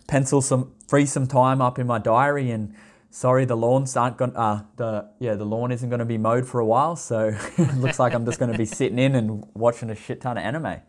[0.07, 2.73] pencil some, free some time up in my diary and.
[3.09, 4.35] Sorry, the lawns aren't going.
[4.35, 7.77] Uh, the yeah, the lawn isn't going to be mowed for a while, so it
[7.77, 10.43] looks like I'm just going to be sitting in and watching a shit ton of
[10.43, 10.81] anime.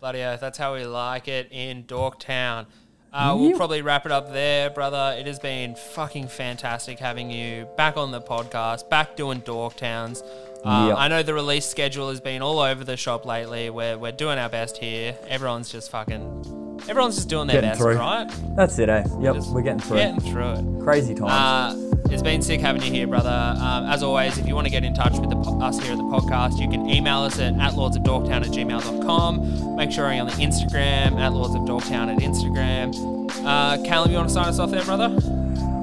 [0.00, 2.66] Bloody oath, that's how we like it in Dorktown.
[3.12, 5.16] Uh, we'll probably wrap it up there, brother.
[5.18, 10.22] It has been fucking fantastic having you back on the podcast, back doing Dorktowns.
[10.64, 10.98] Uh, Yep.
[10.98, 13.70] I know the release schedule has been all over the shop lately.
[13.70, 15.16] We're, we're doing our best here.
[15.28, 17.96] Everyone's just fucking, everyone's just doing their Getting best, through.
[17.96, 18.30] right?
[18.56, 19.04] That's it, eh?
[19.20, 19.96] Yep, Just we're getting through.
[19.98, 20.82] Getting through it.
[20.84, 21.30] Crazy times.
[21.32, 23.28] Uh, it's been sick having you here, brother.
[23.28, 25.98] Um, as always, if you want to get in touch with the, us here at
[25.98, 29.76] the podcast, you can email us at, at lordsofdorktown at gmail.com.
[29.76, 33.30] Make sure you're on the Instagram, at lordsofdorktown at Instagram.
[33.44, 35.14] Uh, Callum, you want to sign us off there, brother?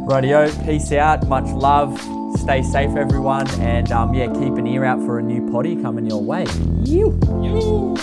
[0.07, 1.27] Radio, peace out.
[1.27, 2.01] Much love.
[2.39, 3.47] Stay safe, everyone.
[3.61, 6.47] And um, yeah, keep an ear out for a new potty coming your way.
[6.83, 7.19] You.
[7.43, 7.95] You.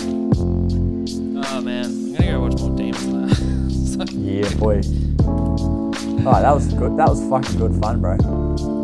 [1.43, 1.87] Oh, man.
[1.87, 4.05] I'm going to go watch more Demons now.
[4.13, 5.80] Yeah, boy.
[6.23, 6.97] Oh, that was good.
[6.99, 8.80] That was fucking good fun, bro.